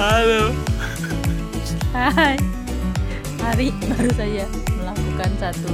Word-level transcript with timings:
Halo. 0.00 0.56
Hai. 1.92 2.32
Hari 3.36 3.68
baru 3.84 4.08
saja 4.16 4.48
melakukan 4.48 5.30
satu 5.36 5.72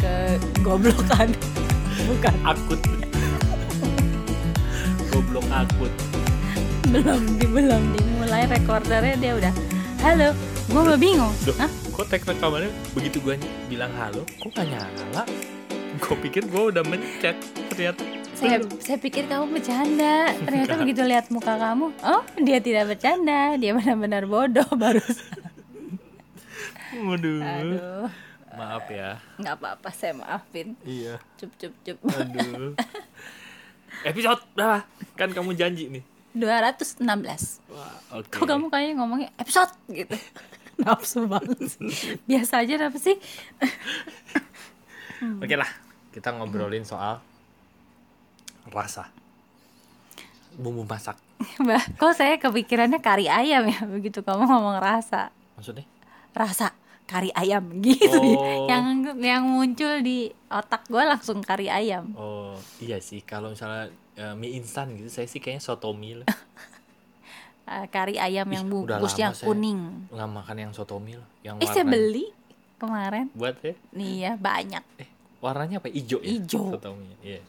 kegoblokan. 0.00 1.28
Bukan, 2.08 2.34
Akut. 2.40 2.80
Goblok 5.12 5.44
akut. 5.52 5.92
belum 6.88 7.36
di 7.36 7.44
belum 7.44 7.82
dimulai 8.00 8.48
recordernya 8.48 9.20
dia 9.20 9.32
udah. 9.36 9.52
Halo, 10.08 10.32
gua 10.72 10.80
mau 10.80 10.96
bingung. 10.96 11.36
Duh, 11.44 11.52
Hah? 11.60 11.68
kok 11.92 12.08
tag 12.08 12.24
rekamannya 12.24 12.72
begitu 12.96 13.20
gue 13.20 13.36
bilang 13.68 13.92
halo, 13.92 14.24
kok 14.40 14.56
gak 14.56 14.72
nyala? 14.72 15.28
Gue 16.00 16.16
pikir 16.24 16.48
gue 16.48 16.62
udah 16.72 16.80
mencet, 16.80 17.36
ternyata 17.68 18.19
Saya, 18.40 18.56
belum. 18.56 18.80
saya 18.80 18.96
pikir 18.96 19.28
kamu 19.28 19.52
bercanda. 19.52 20.32
Ternyata 20.32 20.72
Enggak. 20.72 20.80
begitu 20.80 21.02
lihat 21.04 21.26
muka 21.28 21.60
kamu, 21.60 21.92
oh 21.92 22.22
dia 22.40 22.58
tidak 22.64 22.96
bercanda. 22.96 23.60
Dia 23.60 23.76
benar-benar 23.76 24.24
bodoh 24.24 24.64
baru. 24.72 25.04
Waduh. 26.90 27.38
Aduh, 27.44 28.08
Maaf 28.56 28.88
ya. 28.88 29.20
nggak 29.36 29.54
apa-apa 29.60 29.88
saya 29.92 30.16
maafin. 30.16 30.72
Iya. 30.82 31.20
Cup 31.36 31.52
cup 31.60 31.74
cup. 31.84 31.98
Aduh. 32.16 32.72
Episode 34.08 34.40
berapa? 34.56 34.88
Kan 35.20 35.36
kamu 35.36 35.52
janji 35.52 35.92
nih. 35.92 36.02
216. 36.32 37.04
Wah, 37.68 37.94
oke. 38.16 38.32
Kok 38.32 38.46
kamu 38.48 38.66
kayaknya 38.72 38.94
ngomongnya 38.96 39.28
episode 39.36 39.70
gitu. 39.92 40.16
Nafsu 40.80 41.28
banget 41.28 41.60
sih. 41.76 42.16
Biasa 42.24 42.64
aja 42.64 42.88
apa 42.88 42.96
sih? 42.96 43.20
Oke 45.44 45.52
lah, 45.52 45.68
kita 46.16 46.32
ngobrolin 46.32 46.88
soal 46.88 47.20
rasa. 48.78 49.10
Bumbu 50.54 50.86
masak. 50.86 51.18
Mbak, 51.64 51.96
kok 51.96 52.12
saya 52.12 52.36
kepikirannya 52.36 53.00
kari 53.00 53.26
ayam 53.26 53.64
ya 53.64 53.80
begitu 53.88 54.20
kamu 54.20 54.44
ngomong 54.44 54.78
rasa. 54.78 55.32
Maksudnya? 55.56 55.86
Rasa 56.36 56.76
kari 57.10 57.34
ayam 57.34 57.64
gitu. 57.86 58.20
Oh. 58.20 58.70
Yang 58.70 59.16
yang 59.18 59.44
muncul 59.48 59.98
di 60.04 60.30
otak 60.46 60.86
gue 60.86 61.02
langsung 61.02 61.42
kari 61.42 61.66
ayam. 61.66 62.12
Oh, 62.14 62.54
iya 62.78 63.02
sih. 63.02 63.24
Kalau 63.26 63.50
misalnya 63.50 63.90
eh, 64.14 64.34
mie 64.36 64.54
instan 64.60 64.94
gitu, 64.94 65.10
saya 65.10 65.26
sih 65.26 65.42
kayaknya 65.42 65.62
soto 65.64 65.90
mie 65.96 66.22
lah. 66.22 66.28
Eh, 67.70 67.86
kari 67.86 68.18
ayam 68.18 68.50
yang 68.50 68.66
Ih, 68.66 68.82
udah 68.82 68.98
bungkus 68.98 69.14
yang 69.14 69.30
saya 69.30 69.46
kuning. 69.46 70.10
Nggak 70.10 70.26
makan 70.26 70.56
yang 70.58 70.72
soto 70.74 70.98
mie 70.98 71.22
loh. 71.22 71.28
Yang 71.46 71.62
Eh 71.62 71.68
saya 71.70 71.86
beli 71.86 72.26
kemarin. 72.82 73.30
Buat 73.30 73.62
ya? 73.62 73.74
Nih 73.94 74.12
ya 74.26 74.32
banyak. 74.34 74.82
Eh, 74.98 75.06
warnanya 75.38 75.78
apa? 75.78 75.86
Ijo 75.86 76.18
ya? 76.18 76.34
Ijo. 76.34 76.74
Soto 76.74 76.98
mie. 76.98 77.14
Iya. 77.22 77.40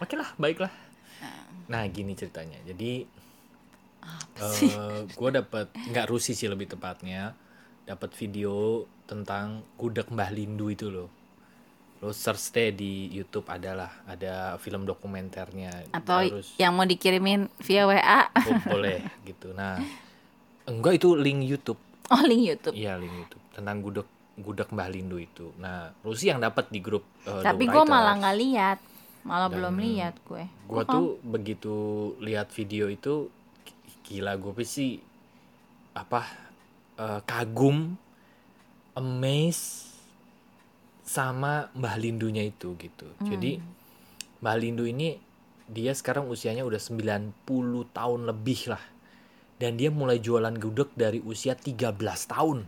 Oke 0.00 0.16
lah, 0.16 0.32
baiklah. 0.36 0.72
Nah, 1.68 1.84
gini 1.86 2.16
ceritanya. 2.16 2.56
Jadi 2.64 3.04
sih? 4.40 4.72
eh 4.72 5.04
gue 5.06 5.30
dapet 5.30 5.68
nggak 5.76 6.08
rusi 6.08 6.32
sih 6.32 6.48
lebih 6.48 6.64
tepatnya 6.66 7.36
dapat 7.84 8.10
video 8.14 8.86
tentang 9.04 9.60
gudeg 9.76 10.08
Mbah 10.08 10.32
Lindu 10.32 10.72
itu 10.72 10.88
loh 10.88 11.12
lo 12.00 12.16
search 12.16 12.56
deh 12.56 12.72
di 12.72 13.12
YouTube 13.12 13.44
adalah 13.44 13.92
ada 14.08 14.56
film 14.56 14.88
dokumenternya 14.88 15.92
Atau 15.92 16.24
Harus- 16.24 16.56
yang 16.56 16.72
mau 16.72 16.88
dikirimin 16.88 17.52
via 17.60 17.84
WA. 17.84 18.32
oh, 18.32 18.56
boleh 18.64 19.04
gitu 19.20 19.52
nah 19.52 19.76
enggak 20.64 20.96
itu 20.96 21.12
link 21.12 21.44
YouTube 21.44 21.76
Oh 22.08 22.24
link 22.24 22.42
YouTube. 22.42 22.72
iya 22.72 22.96
link 22.96 23.12
YouTube 23.12 23.44
tentang 23.52 23.84
gudeg 23.84 24.08
gudeg 24.40 24.72
Mbah 24.72 24.88
Lindu 24.88 25.20
itu 25.20 25.52
nah 25.60 25.92
Rusi 26.00 26.32
yang 26.32 26.40
dapat 26.40 26.72
di 26.72 26.80
grup 26.80 27.04
eh, 27.28 27.44
Tapi 27.44 27.68
gue 27.68 27.84
malah 27.84 28.16
nggak 28.16 28.38
lihat. 28.40 28.78
Malah 29.20 29.48
Dan 29.48 29.60
belum 29.60 29.74
lihat 29.78 30.14
gue. 30.24 30.44
gue 30.48 30.82
tuh 30.86 31.20
begitu 31.20 31.74
lihat 32.18 32.48
video 32.50 32.88
itu 32.88 33.28
gila 34.02 34.34
gue 34.34 34.64
sih 34.64 34.98
apa 35.92 36.24
eh, 36.96 37.20
kagum 37.22 37.94
amazed 38.94 39.92
sama 41.02 41.68
Mbah 41.74 41.96
Lindunya 41.98 42.46
itu 42.46 42.74
gitu 42.74 43.06
jadi 43.20 43.58
Mbah 44.40 44.56
Lindu 44.56 44.86
ini 44.86 45.18
dia 45.66 45.90
sekarang 45.90 46.26
usianya 46.26 46.62
udah 46.62 46.78
90 46.78 47.34
tahun 47.90 48.20
lebih 48.26 48.70
lah 48.70 48.82
dan 49.58 49.76
dia 49.76 49.90
mulai 49.90 50.18
jualan 50.18 50.54
gudeg 50.54 50.90
dari 50.94 51.18
usia 51.20 51.54
13 51.54 51.94
tahun 52.26 52.58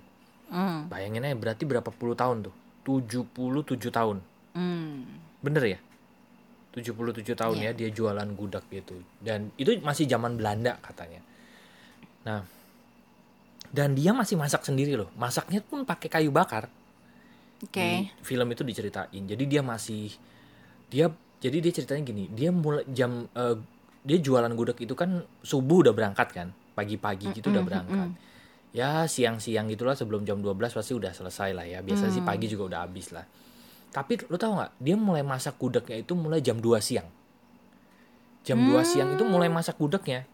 Hmm. 0.52 0.84
bayangin 0.92 1.24
aja 1.24 1.32
berarti 1.32 1.64
berapa 1.64 1.88
puluh 1.88 2.12
tahun 2.12 2.44
tuh 2.44 2.54
77 2.84 3.88
tahun 3.88 4.20
Hmm. 4.52 5.08
Bener 5.40 5.64
ya? 5.64 5.78
77 6.72 7.36
tahun 7.36 7.56
Iya. 7.60 7.70
ya 7.70 7.78
dia 7.84 7.88
jualan 7.92 8.28
gudeg 8.32 8.64
gitu. 8.72 8.96
Dan 9.20 9.52
itu 9.56 9.76
masih 9.80 10.08
zaman 10.08 10.34
Belanda 10.34 10.80
katanya. 10.80 11.20
Nah, 12.24 12.40
dan 13.68 13.92
dia 13.92 14.12
masih 14.12 14.36
masak 14.36 14.64
sendiri 14.64 14.96
loh. 14.96 15.12
Masaknya 15.14 15.60
pun 15.60 15.84
pakai 15.84 16.08
kayu 16.08 16.32
bakar. 16.32 16.68
Oke. 17.62 18.08
Di 18.08 18.24
film 18.24 18.48
itu 18.50 18.64
diceritain. 18.64 19.22
Jadi 19.22 19.44
dia 19.44 19.60
masih 19.60 20.12
dia 20.88 21.08
jadi 21.42 21.58
dia 21.58 21.72
ceritanya 21.74 22.02
gini, 22.04 22.24
dia 22.30 22.48
mulai 22.48 22.86
jam 22.88 23.26
eh, 23.28 23.56
dia 24.02 24.18
jualan 24.18 24.50
gudeg 24.52 24.78
itu 24.78 24.94
kan 24.94 25.22
subuh 25.42 25.82
udah 25.82 25.94
berangkat 25.94 26.28
kan, 26.30 26.48
pagi-pagi 26.74 27.34
gitu 27.34 27.50
udah 27.50 27.64
berangkat. 27.66 28.08
Ya 28.72 29.04
siang-siang 29.04 29.68
gitulah 29.68 29.92
sebelum 29.92 30.24
jam 30.24 30.40
12 30.40 30.56
pasti 30.72 30.96
udah 30.96 31.12
selesai 31.12 31.52
lah 31.52 31.66
ya. 31.66 31.84
Biasanya 31.84 32.08
sih 32.10 32.24
Mm. 32.24 32.28
pagi 32.28 32.46
juga 32.48 32.62
udah 32.72 32.80
habis 32.86 33.12
lah. 33.12 33.26
Tapi 33.92 34.16
lu 34.24 34.40
tahu 34.40 34.56
nggak? 34.56 34.72
Dia 34.80 34.96
mulai 34.96 35.20
masak 35.20 35.60
gudegnya 35.60 36.00
itu 36.00 36.16
mulai 36.16 36.40
jam 36.40 36.56
2 36.56 36.80
siang. 36.80 37.06
Jam 38.42 38.58
2 38.58 38.82
siang 38.82 39.14
itu 39.14 39.22
mulai 39.22 39.52
masak 39.52 39.76
gudegnya. 39.76 40.24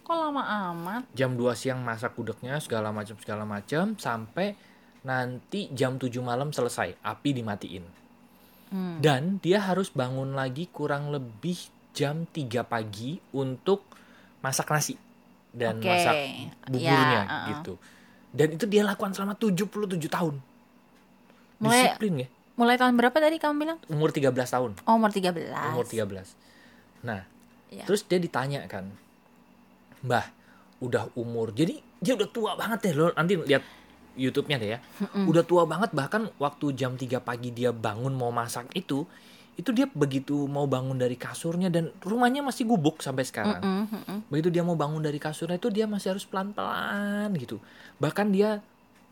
Kok 0.00 0.16
lama 0.16 0.42
amat? 0.72 1.02
Jam 1.12 1.36
2 1.36 1.52
siang 1.52 1.84
masak 1.84 2.16
gudegnya 2.16 2.56
segala 2.58 2.90
macam 2.90 3.14
segala 3.20 3.44
macam 3.44 3.94
sampai 3.94 4.56
nanti 5.04 5.70
jam 5.70 6.00
7 6.00 6.10
malam 6.24 6.50
selesai, 6.50 6.96
api 7.04 7.30
dimatiin. 7.36 7.84
Hmm. 8.72 8.98
Dan 8.98 9.38
dia 9.38 9.62
harus 9.62 9.92
bangun 9.94 10.34
lagi 10.34 10.66
kurang 10.66 11.14
lebih 11.14 11.54
jam 11.94 12.26
3 12.26 12.66
pagi 12.66 13.20
untuk 13.30 13.86
masak 14.42 14.72
nasi 14.72 14.98
dan 15.54 15.78
Oke. 15.78 15.86
masak 15.86 16.14
buburnya 16.66 17.20
Ya, 17.22 17.22
uh-uh. 17.22 17.46
gitu. 17.52 17.74
Dan 18.34 18.48
itu 18.58 18.64
dia 18.66 18.82
lakukan 18.82 19.14
selama 19.14 19.38
77 19.38 20.10
tahun. 20.10 20.34
Mulai- 21.62 21.94
Disiplin 21.94 22.14
ya. 22.26 22.28
Mulai 22.56 22.80
tahun 22.80 22.96
berapa 22.96 23.12
tadi 23.12 23.36
kamu 23.36 23.54
bilang? 23.60 23.78
Umur 23.92 24.10
13 24.10 24.32
tahun. 24.32 24.70
Oh, 24.88 24.96
umur 24.96 25.12
13. 25.12 25.52
Umur 25.76 25.84
13. 25.84 26.32
Nah, 27.04 27.28
Ya. 27.68 27.84
terus 27.84 28.06
dia 28.08 28.16
ditanya 28.16 28.64
kan. 28.64 28.88
Mbah, 30.00 30.24
udah 30.80 31.12
umur. 31.18 31.52
Jadi 31.52 31.82
dia 32.00 32.16
udah 32.16 32.28
tua 32.32 32.56
banget 32.56 32.88
ya. 32.88 32.92
Lo 32.96 33.12
nanti 33.12 33.36
lihat 33.36 33.60
YouTube-nya 34.16 34.56
deh 34.56 34.70
ya. 34.72 34.78
Udah 35.28 35.44
tua 35.44 35.68
banget 35.68 35.92
bahkan 35.92 36.32
waktu 36.40 36.72
jam 36.72 36.96
3 36.96 37.20
pagi 37.20 37.52
dia 37.52 37.76
bangun 37.76 38.16
mau 38.16 38.32
masak 38.32 38.72
itu, 38.72 39.04
itu 39.56 39.70
dia 39.76 39.84
begitu 39.92 40.48
mau 40.48 40.64
bangun 40.64 40.96
dari 40.96 41.16
kasurnya 41.20 41.68
dan 41.68 41.92
rumahnya 42.00 42.40
masih 42.40 42.64
gubuk 42.64 43.04
sampai 43.04 43.28
sekarang. 43.28 43.60
Mm-mm, 43.60 43.84
mm-mm. 43.92 44.18
Begitu 44.32 44.48
dia 44.48 44.64
mau 44.64 44.76
bangun 44.76 45.04
dari 45.04 45.20
kasurnya 45.20 45.60
itu 45.60 45.68
dia 45.68 45.84
masih 45.84 46.16
harus 46.16 46.24
pelan-pelan 46.24 47.28
gitu. 47.36 47.60
Bahkan 48.00 48.32
dia 48.32 48.64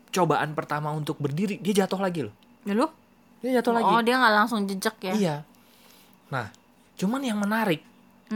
cobaan 0.09 0.57
pertama 0.57 0.89
untuk 0.95 1.21
berdiri, 1.21 1.61
dia 1.61 1.85
jatuh 1.85 2.01
lagi 2.01 2.25
loh. 2.25 2.33
Dulu? 2.65 3.04
Dia 3.39 3.59
jatuh 3.59 3.73
lagi. 3.73 3.87
Oh, 3.87 4.01
dia 4.01 4.15
nggak 4.15 4.33
langsung 4.35 4.59
jejak 4.63 4.95
ya? 4.99 5.13
Iya. 5.13 5.35
Nah, 6.27 6.49
cuman 6.95 7.21
yang 7.21 7.37
menarik 7.37 7.81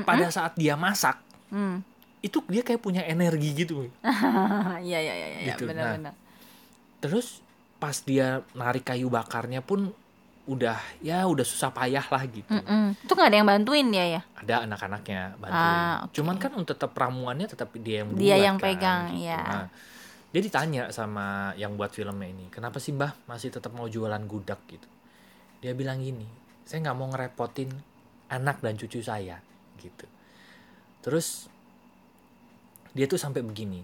pada 0.01 0.29
saat 0.29 0.53
dia 0.53 0.75
masak 0.75 1.17
Hmm. 1.49 1.81
itu 2.19 2.37
dia 2.45 2.61
kayak 2.61 2.77
punya 2.77 3.01
energi 3.01 3.57
gitu. 3.57 3.89
Iya, 4.79 4.99
iya, 4.99 5.13
iya, 5.13 5.27
iya, 5.33 5.39
Gitu, 5.49 5.65
benar-benar. 5.65 6.13
Terus 6.99 7.41
pas 7.75 7.95
dia 7.97 8.43
narik 8.53 8.85
kayu 8.85 9.07
bakarnya 9.07 9.59
pun 9.59 9.89
udah 10.45 10.75
ya 10.99 11.23
udah 11.23 11.41
susah 11.41 11.69
payah 11.69 12.01
lah 12.03 12.23
gitu. 12.25 12.49
Mm-mm. 12.49 12.97
Itu 12.99 13.11
nggak 13.13 13.29
ada 13.29 13.37
yang 13.37 13.47
bantuin 13.47 13.87
dia 13.87 14.05
ya? 14.09 14.21
Ada 14.35 14.65
anak-anaknya 14.65 15.21
bantuin. 15.37 15.77
Ah, 15.77 15.95
oke. 16.03 16.13
Cuman 16.13 16.35
kan 16.37 16.51
untuk 16.53 16.73
tetap 16.73 16.91
ramuannya 16.91 17.45
tetap 17.45 17.69
dia 17.77 18.01
yang 18.01 18.09
Dia 18.13 18.33
buat 18.33 18.45
yang 18.45 18.57
kan, 18.57 18.65
pegang, 18.65 19.01
gitu. 19.09 19.21
iya. 19.25 19.39
Nah, 19.41 19.65
dia 20.29 20.41
ditanya 20.41 20.93
sama 20.93 21.57
yang 21.57 21.73
buat 21.73 21.89
filmnya 21.89 22.29
ini, 22.29 22.53
kenapa 22.53 22.77
sih 22.77 22.93
mbah 22.93 23.17
masih 23.25 23.49
tetap 23.49 23.73
mau 23.73 23.89
jualan 23.89 24.21
gudeg 24.29 24.61
gitu? 24.69 24.89
Dia 25.59 25.73
bilang 25.73 25.99
gini, 25.99 26.29
saya 26.63 26.85
nggak 26.85 26.97
mau 26.97 27.09
ngerepotin 27.09 27.69
anak 28.29 28.61
dan 28.61 28.77
cucu 28.77 29.01
saya 29.01 29.41
gitu. 29.81 30.05
Terus 31.01 31.49
dia 32.93 33.05
tuh 33.05 33.17
sampai 33.17 33.41
begini, 33.41 33.81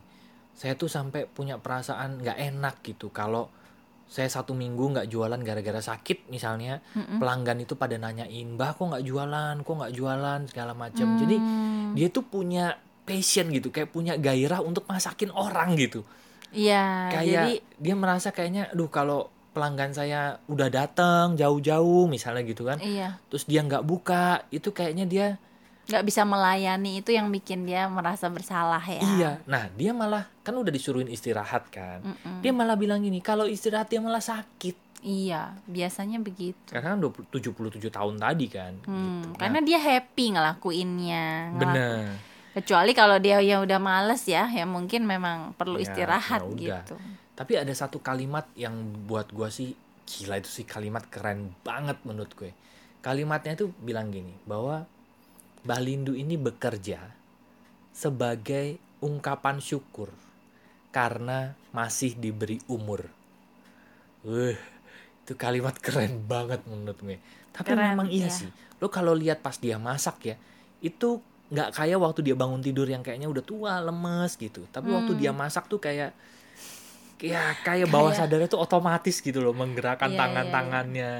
saya 0.53 0.77
tuh 0.77 0.89
sampai 0.89 1.25
punya 1.25 1.57
perasaan 1.57 2.21
nggak 2.21 2.37
enak 2.53 2.75
gitu 2.85 3.09
kalau 3.09 3.49
saya 4.05 4.29
satu 4.29 4.53
minggu 4.53 4.93
nggak 4.93 5.09
jualan 5.09 5.41
gara-gara 5.41 5.81
sakit 5.81 6.29
misalnya 6.29 6.77
Mm-mm. 6.93 7.17
pelanggan 7.17 7.57
itu 7.65 7.73
pada 7.73 7.97
nanyain 7.97 8.53
mbah 8.53 8.77
kok 8.77 8.85
nggak 8.85 9.01
jualan 9.01 9.55
kok 9.65 9.73
nggak 9.81 9.93
jualan 9.97 10.39
segala 10.45 10.77
macam 10.77 11.17
jadi 11.17 11.41
Hmm. 11.41 11.97
dia 11.97 12.13
tuh 12.13 12.21
punya 12.21 12.77
passion 13.01 13.49
gitu 13.49 13.73
kayak 13.73 13.89
punya 13.89 14.13
gairah 14.13 14.61
untuk 14.61 14.85
masakin 14.85 15.33
orang 15.33 15.73
gitu 15.73 16.05
Iya, 16.55 16.85
kayak 17.11 17.25
jadi 17.27 17.53
dia 17.77 17.93
merasa 17.93 18.31
kayaknya 18.31 18.71
aduh 18.71 18.87
kalau 18.87 19.19
pelanggan 19.51 19.91
saya 19.91 20.21
udah 20.45 20.67
datang 20.67 21.35
jauh-jauh 21.35 22.07
misalnya 22.07 22.43
gitu 22.43 22.63
kan 22.63 22.75
iya. 22.77 23.15
terus 23.25 23.43
dia 23.43 23.59
nggak 23.59 23.83
buka 23.83 24.43
itu 24.49 24.67
kayaknya 24.69 25.05
dia 25.05 25.27
nggak 25.85 26.01
bisa 26.03 26.23
melayani 26.23 26.99
itu 26.99 27.11
yang 27.11 27.29
bikin 27.29 27.63
dia 27.63 27.85
merasa 27.85 28.25
bersalah 28.27 28.81
ya 28.81 28.99
Iya. 28.99 29.31
Nah, 29.45 29.69
dia 29.71 29.93
malah 29.93 30.25
kan 30.41 30.51
udah 30.51 30.69
disuruhin 30.69 31.05
istirahat 31.07 31.69
kan. 31.69 32.01
Mm-mm. 32.01 32.41
Dia 32.41 32.49
malah 32.49 32.73
bilang 32.73 32.99
gini, 32.99 33.17
kalau 33.19 33.45
istirahat 33.45 33.87
dia 33.87 33.99
malah 33.99 34.19
sakit. 34.19 34.81
iya 34.99 35.53
biasanya 35.63 36.17
begitu 36.17 36.57
Karena 36.65 36.91
kan 36.91 36.99
20 36.99 37.29
77 37.29 37.77
tahun 37.87 38.17
tadi 38.17 38.45
kan 38.49 38.73
Hmm, 38.81 38.97
gitu. 39.21 39.29
Nah, 39.29 39.37
karena 39.37 39.59
dia 39.61 39.77
happy 39.77 40.25
ngelakuinnya 40.33 41.25
ngelaku- 41.47 41.61
bener. 41.61 42.03
Kecuali 42.55 42.91
kalau 42.99 43.17
dia 43.25 43.37
yang 43.51 43.61
udah 43.67 43.79
males 43.89 44.23
ya 44.35 44.43
ya 44.57 44.65
mungkin 44.75 45.01
memang 45.13 45.37
perlu 45.59 45.77
Ya, 45.77 45.81
istirahat 45.85 46.43
ya 46.43 46.47
udah. 46.55 46.81
gitu 46.85 46.95
Tapi 47.39 47.53
ada 47.61 47.73
satu 47.81 47.97
kalimat 48.09 48.45
yang 48.63 48.75
buat 49.09 49.27
gua 49.37 49.49
sih 49.57 49.69
gila 50.09 50.35
itu 50.41 50.49
sih 50.57 50.65
kalimat 50.73 51.03
keren 51.13 51.39
banget 51.67 51.97
menurut 52.07 52.31
gue. 52.39 52.51
Kalimatnya 53.01 53.53
itu 53.57 53.65
bilang 53.87 54.07
gini, 54.13 54.33
bahwa 54.51 54.85
Balindu 55.69 56.13
ini 56.23 56.35
bekerja 56.47 56.99
sebagai 58.01 58.67
ungkapan 59.07 59.57
syukur 59.69 60.09
karena 60.97 61.39
masih 61.77 62.11
diberi 62.23 62.57
umur. 62.75 63.01
Wah, 64.25 64.57
itu 65.23 65.33
kalimat 65.37 65.75
keren 65.85 66.25
banget 66.25 66.61
menurut 66.69 66.99
gue. 67.01 67.17
Tapi 67.55 67.71
Keren, 67.71 67.79
memang 67.79 68.07
iya 68.11 68.27
ya. 68.27 68.31
sih. 68.31 68.49
Lo 68.81 68.87
kalau 68.91 69.13
lihat 69.15 69.39
pas 69.45 69.57
dia 69.57 69.77
masak 69.79 70.17
ya, 70.33 70.35
itu 70.83 71.21
nggak 71.45 71.69
kayak 71.71 71.97
waktu 71.97 72.19
dia 72.21 72.33
bangun 72.33 72.57
tidur 72.59 72.85
yang 72.85 72.99
kayaknya 72.99 73.27
udah 73.27 73.41
tua, 73.41 73.77
lemes 73.79 74.33
gitu. 74.35 74.65
Tapi 74.67 74.89
waktu 74.89 75.13
Hmm. 75.13 75.21
dia 75.21 75.31
masak 75.31 75.65
tuh 75.65 75.77
kayak 75.77 76.11
ya 77.17 77.41
kayak 77.57 77.87
bawah 77.87 78.11
Kayak- 78.11 78.27
sadarnya 78.27 78.49
tuh 78.49 78.59
otomatis 78.59 79.15
gitu 79.17 79.39
loh 79.39 79.53
menggerakkan 79.53 80.09
Iya, 80.09 80.13
iya, 80.13 80.19
tangan-tangannya. 80.19 81.13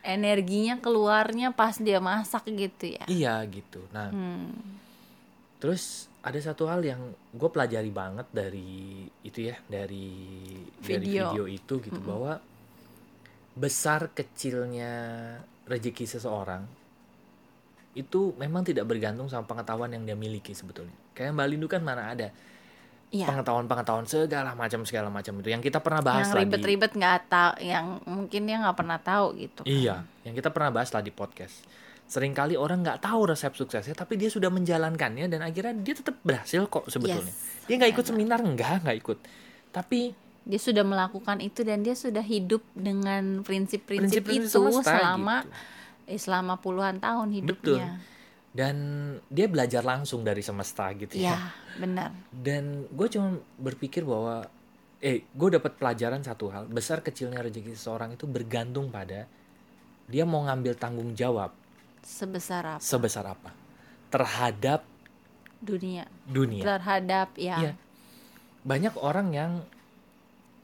energinya 0.00 0.80
keluarnya 0.80 1.52
pas 1.52 1.76
dia 1.76 2.00
masak 2.00 2.48
gitu 2.48 2.88
ya 2.88 3.04
Iya 3.04 3.34
gitu. 3.44 3.84
Nah, 3.90 4.08
Hmm. 4.08 4.56
terus 5.58 6.08
ada 6.18 6.38
satu 6.38 6.64
hal 6.64 6.80
yang 6.80 7.02
gue 7.28 7.50
pelajari 7.50 7.90
banget 7.90 8.24
dari 8.30 9.04
itu 9.20 9.38
ya, 9.44 9.58
dari 9.68 10.08
dari 10.80 10.96
Video. 11.12 11.28
video 11.28 11.44
itu 11.44 11.74
gitu 11.82 12.00
bahwa 12.00 12.40
besar 13.52 14.08
kecilnya 14.08 14.92
rezeki 15.64 16.06
seseorang 16.08 16.64
itu 17.98 18.30
memang 18.38 18.62
tidak 18.62 18.86
bergantung 18.86 19.26
sama 19.26 19.42
pengetahuan 19.42 19.90
yang 19.90 20.06
dia 20.06 20.14
miliki 20.14 20.54
sebetulnya. 20.54 20.94
Kayak 21.18 21.34
Mbak 21.34 21.46
Lindu 21.50 21.66
kan 21.66 21.82
mana 21.82 22.14
ada 22.14 22.30
Iya. 23.08 23.24
pengetahuan-pengetahuan 23.24 24.04
segala 24.04 24.52
macam 24.52 24.84
segala 24.84 25.08
macam 25.08 25.40
itu 25.40 25.48
yang 25.48 25.64
kita 25.64 25.80
pernah 25.80 26.04
bahas 26.04 26.28
yang 26.28 26.44
ribet-ribet 26.44 26.92
nggak 26.92 27.32
tahu 27.32 27.52
yang 27.64 27.86
mungkin 28.04 28.44
dia 28.44 28.60
nggak 28.60 28.76
pernah 28.76 29.00
tahu 29.00 29.32
gitu 29.32 29.64
Iya, 29.64 30.04
yang 30.28 30.36
kita 30.36 30.52
pernah 30.52 30.68
bahas 30.68 30.92
lah 30.92 31.00
di 31.00 31.08
podcast. 31.08 31.64
Seringkali 32.04 32.60
orang 32.60 32.84
nggak 32.84 33.00
tahu 33.08 33.32
resep 33.32 33.52
suksesnya, 33.56 33.96
tapi 33.96 34.20
dia 34.20 34.28
sudah 34.28 34.52
menjalankannya 34.52 35.24
dan 35.24 35.40
akhirnya 35.40 35.72
dia 35.80 35.96
tetap 35.96 36.20
berhasil 36.20 36.68
kok 36.68 36.84
sebetulnya. 36.92 37.32
Yes, 37.32 37.64
dia 37.64 37.74
nggak 37.80 37.92
ikut 37.96 38.04
seminar, 38.12 38.38
enggak, 38.44 38.84
nggak 38.84 38.98
ikut. 39.00 39.18
Tapi 39.72 40.12
dia 40.48 40.60
sudah 40.60 40.84
melakukan 40.84 41.40
itu 41.44 41.60
dan 41.64 41.84
dia 41.84 41.92
sudah 41.92 42.24
hidup 42.24 42.64
dengan 42.72 43.44
prinsip-prinsip 43.44 44.24
itu 44.24 44.48
selama 44.84 45.48
gitu. 45.48 45.52
Eh, 46.08 46.16
selama 46.16 46.56
puluhan 46.58 46.98
tahun 46.98 47.28
hidupnya. 47.30 48.00
Dan 48.48 48.76
dia 49.28 49.44
belajar 49.46 49.84
langsung 49.84 50.24
dari 50.24 50.40
semesta 50.40 50.88
gitu 50.90 51.14
Iya, 51.14 51.36
ya. 51.36 51.38
benar. 51.76 52.10
Dan 52.32 52.88
gue 52.88 53.06
cuma 53.06 53.36
berpikir 53.54 54.02
bahwa, 54.02 54.48
eh, 54.98 55.22
gue 55.28 55.48
dapat 55.52 55.76
pelajaran 55.76 56.24
satu 56.24 56.48
hal, 56.48 56.64
besar 56.66 56.98
kecilnya 56.98 57.38
rezeki 57.38 57.76
seseorang 57.76 58.16
itu 58.16 58.24
bergantung 58.24 58.88
pada 58.88 59.28
dia 60.08 60.24
mau 60.24 60.40
ngambil 60.42 60.72
tanggung 60.74 61.12
jawab 61.12 61.52
Sebesar 62.00 62.64
apa 62.64 62.80
sebesar 62.80 63.28
apa 63.28 63.52
terhadap 64.08 64.80
dunia 65.60 66.08
dunia. 66.24 66.64
terhadap 66.64 67.36
ya. 67.36 67.56
Iya. 67.60 67.72
banyak 68.64 68.96
orang 68.96 69.28
yang 69.30 69.52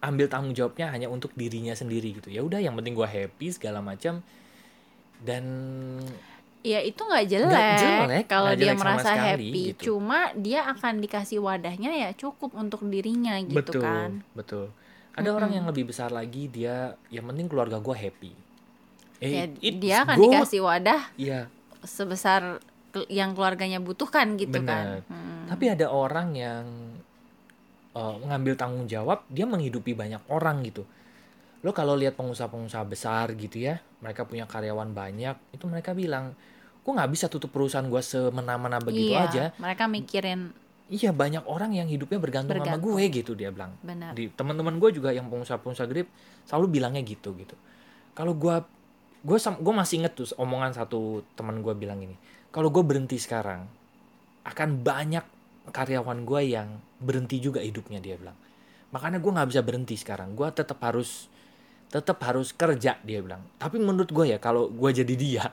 ambil 0.00 0.26
tanggung 0.26 0.56
jawabnya 0.56 0.88
hanya 0.88 1.12
untuk 1.12 1.36
dirinya 1.36 1.76
sendiri 1.76 2.16
gitu 2.16 2.32
ya 2.32 2.40
udah 2.40 2.56
yang 2.56 2.72
penting 2.72 2.96
gua 2.96 3.04
happy 3.04 3.52
segala 3.52 3.84
macam 3.84 4.24
dan 5.24 5.44
Ya 6.60 6.80
itu 6.80 6.96
nggak 6.96 7.28
jelek, 7.28 7.76
jelek, 7.76 8.24
kalau 8.24 8.48
dia 8.52 8.72
jelek 8.72 8.80
merasa 8.80 9.12
sekali, 9.12 9.20
happy. 9.44 9.60
gitu. 9.68 9.80
Cuma 9.90 10.32
dia 10.32 10.64
akan 10.66 10.94
dikasih 10.98 11.38
wadahnya 11.38 11.92
ya 11.94 12.10
cukup 12.14 12.52
untuk 12.54 12.80
dirinya 12.84 13.36
gitu 13.38 13.52
betul 13.54 13.84
kan. 13.84 14.24
betul 14.32 14.66
ada 15.12 15.28
orang 15.30 15.52
yang 15.52 15.66
lebih 15.66 15.84
besar 15.86 16.08
lagi 16.08 16.48
dia 16.48 16.96
yang 17.08 17.24
penting 17.26 17.46
keluarga 17.46 17.76
gua 17.78 17.92
happy 17.94 18.32
Ya, 19.20 19.44
eh 19.44 19.52
it's 19.62 19.76
dia 19.76 20.02
akan 20.02 20.16
good. 20.16 20.24
dikasih 20.26 20.60
wadah 20.60 21.02
Iya, 21.14 21.40
sebesar 21.80 22.64
yang 23.06 23.32
keluarganya 23.32 23.78
butuhkan 23.78 24.34
gitu 24.34 24.56
Benar. 24.56 24.64
kan. 24.64 24.86
Hmm. 25.06 25.44
tapi 25.46 25.68
ada 25.68 25.86
orang 25.86 26.32
yang 26.32 26.64
eh, 27.92 28.14
ngambil 28.22 28.54
tanggung 28.54 28.86
jawab 28.86 29.20
dia 29.28 29.44
menghidupi 29.44 29.92
banyak 29.92 30.24
orang 30.26 30.64
gitu 30.64 30.88
lo 31.64 31.72
kalau 31.72 31.96
lihat 31.96 32.12
pengusaha-pengusaha 32.14 32.84
besar 32.84 33.32
gitu 33.34 33.56
ya 33.56 33.80
mereka 34.04 34.28
punya 34.28 34.44
karyawan 34.44 34.92
banyak 34.92 35.32
itu 35.50 35.64
mereka 35.64 35.96
bilang 35.96 36.36
gue 36.84 36.92
nggak 36.92 37.08
bisa 37.08 37.32
tutup 37.32 37.48
perusahaan 37.48 37.88
gua 37.88 38.04
semena-mena 38.04 38.76
begitu 38.76 39.16
Iya, 39.16 39.24
aja 39.24 39.44
Mereka 39.56 39.88
mikirin 39.88 40.52
Iya 40.84 41.16
banyak 41.16 41.48
orang 41.48 41.72
yang 41.72 41.88
hidupnya 41.88 42.20
bergantung, 42.20 42.60
sama 42.60 42.76
Bergantung. 42.76 42.92
gue 42.92 43.04
gitu 43.08 43.32
dia 43.32 43.48
bilang. 43.48 43.72
benar. 43.80 44.12
Di 44.12 44.28
teman-teman 44.28 44.76
gue 44.76 44.92
juga 44.92 45.16
yang 45.16 45.32
pengusaha-pengusaha 45.32 45.88
grip 45.88 46.12
selalu 46.44 46.76
bilangnya 46.76 47.00
gitu 47.00 47.32
gitu. 47.40 47.56
Kalau 48.12 48.36
gue 48.36 48.60
gue 49.24 49.38
gue 49.40 49.74
masih 49.74 50.04
inget 50.04 50.12
tuh 50.12 50.28
omongan 50.36 50.76
satu 50.76 51.24
teman 51.40 51.64
gue 51.64 51.72
bilang 51.72 52.04
ini. 52.04 52.12
Kalau 52.52 52.68
gue 52.68 52.84
berhenti 52.84 53.16
sekarang 53.16 53.64
akan 54.44 54.84
banyak 54.84 55.24
karyawan 55.72 56.28
gue 56.28 56.40
yang 56.52 56.68
berhenti 57.00 57.40
juga 57.40 57.64
hidupnya 57.64 58.04
dia 58.04 58.20
bilang. 58.20 58.36
Makanya 58.92 59.24
gue 59.24 59.32
nggak 59.32 59.48
bisa 59.56 59.64
berhenti 59.64 59.96
sekarang. 59.96 60.36
Gue 60.36 60.52
tetap 60.52 60.84
harus 60.84 61.32
tetap 61.94 62.18
harus 62.26 62.50
kerja 62.50 62.98
dia 62.98 63.18
bilang. 63.22 63.46
Tapi 63.54 63.78
menurut 63.78 64.10
gue 64.10 64.34
ya 64.34 64.42
kalau 64.42 64.66
gue 64.66 64.90
jadi 64.90 65.14
dia 65.14 65.44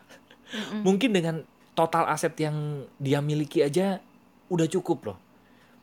Mm-mm. 0.50 0.82
mungkin 0.82 1.14
dengan 1.14 1.46
total 1.78 2.10
aset 2.10 2.34
yang 2.42 2.90
dia 2.98 3.22
miliki 3.22 3.62
aja 3.62 4.02
udah 4.50 4.66
cukup 4.66 5.14
loh. 5.14 5.18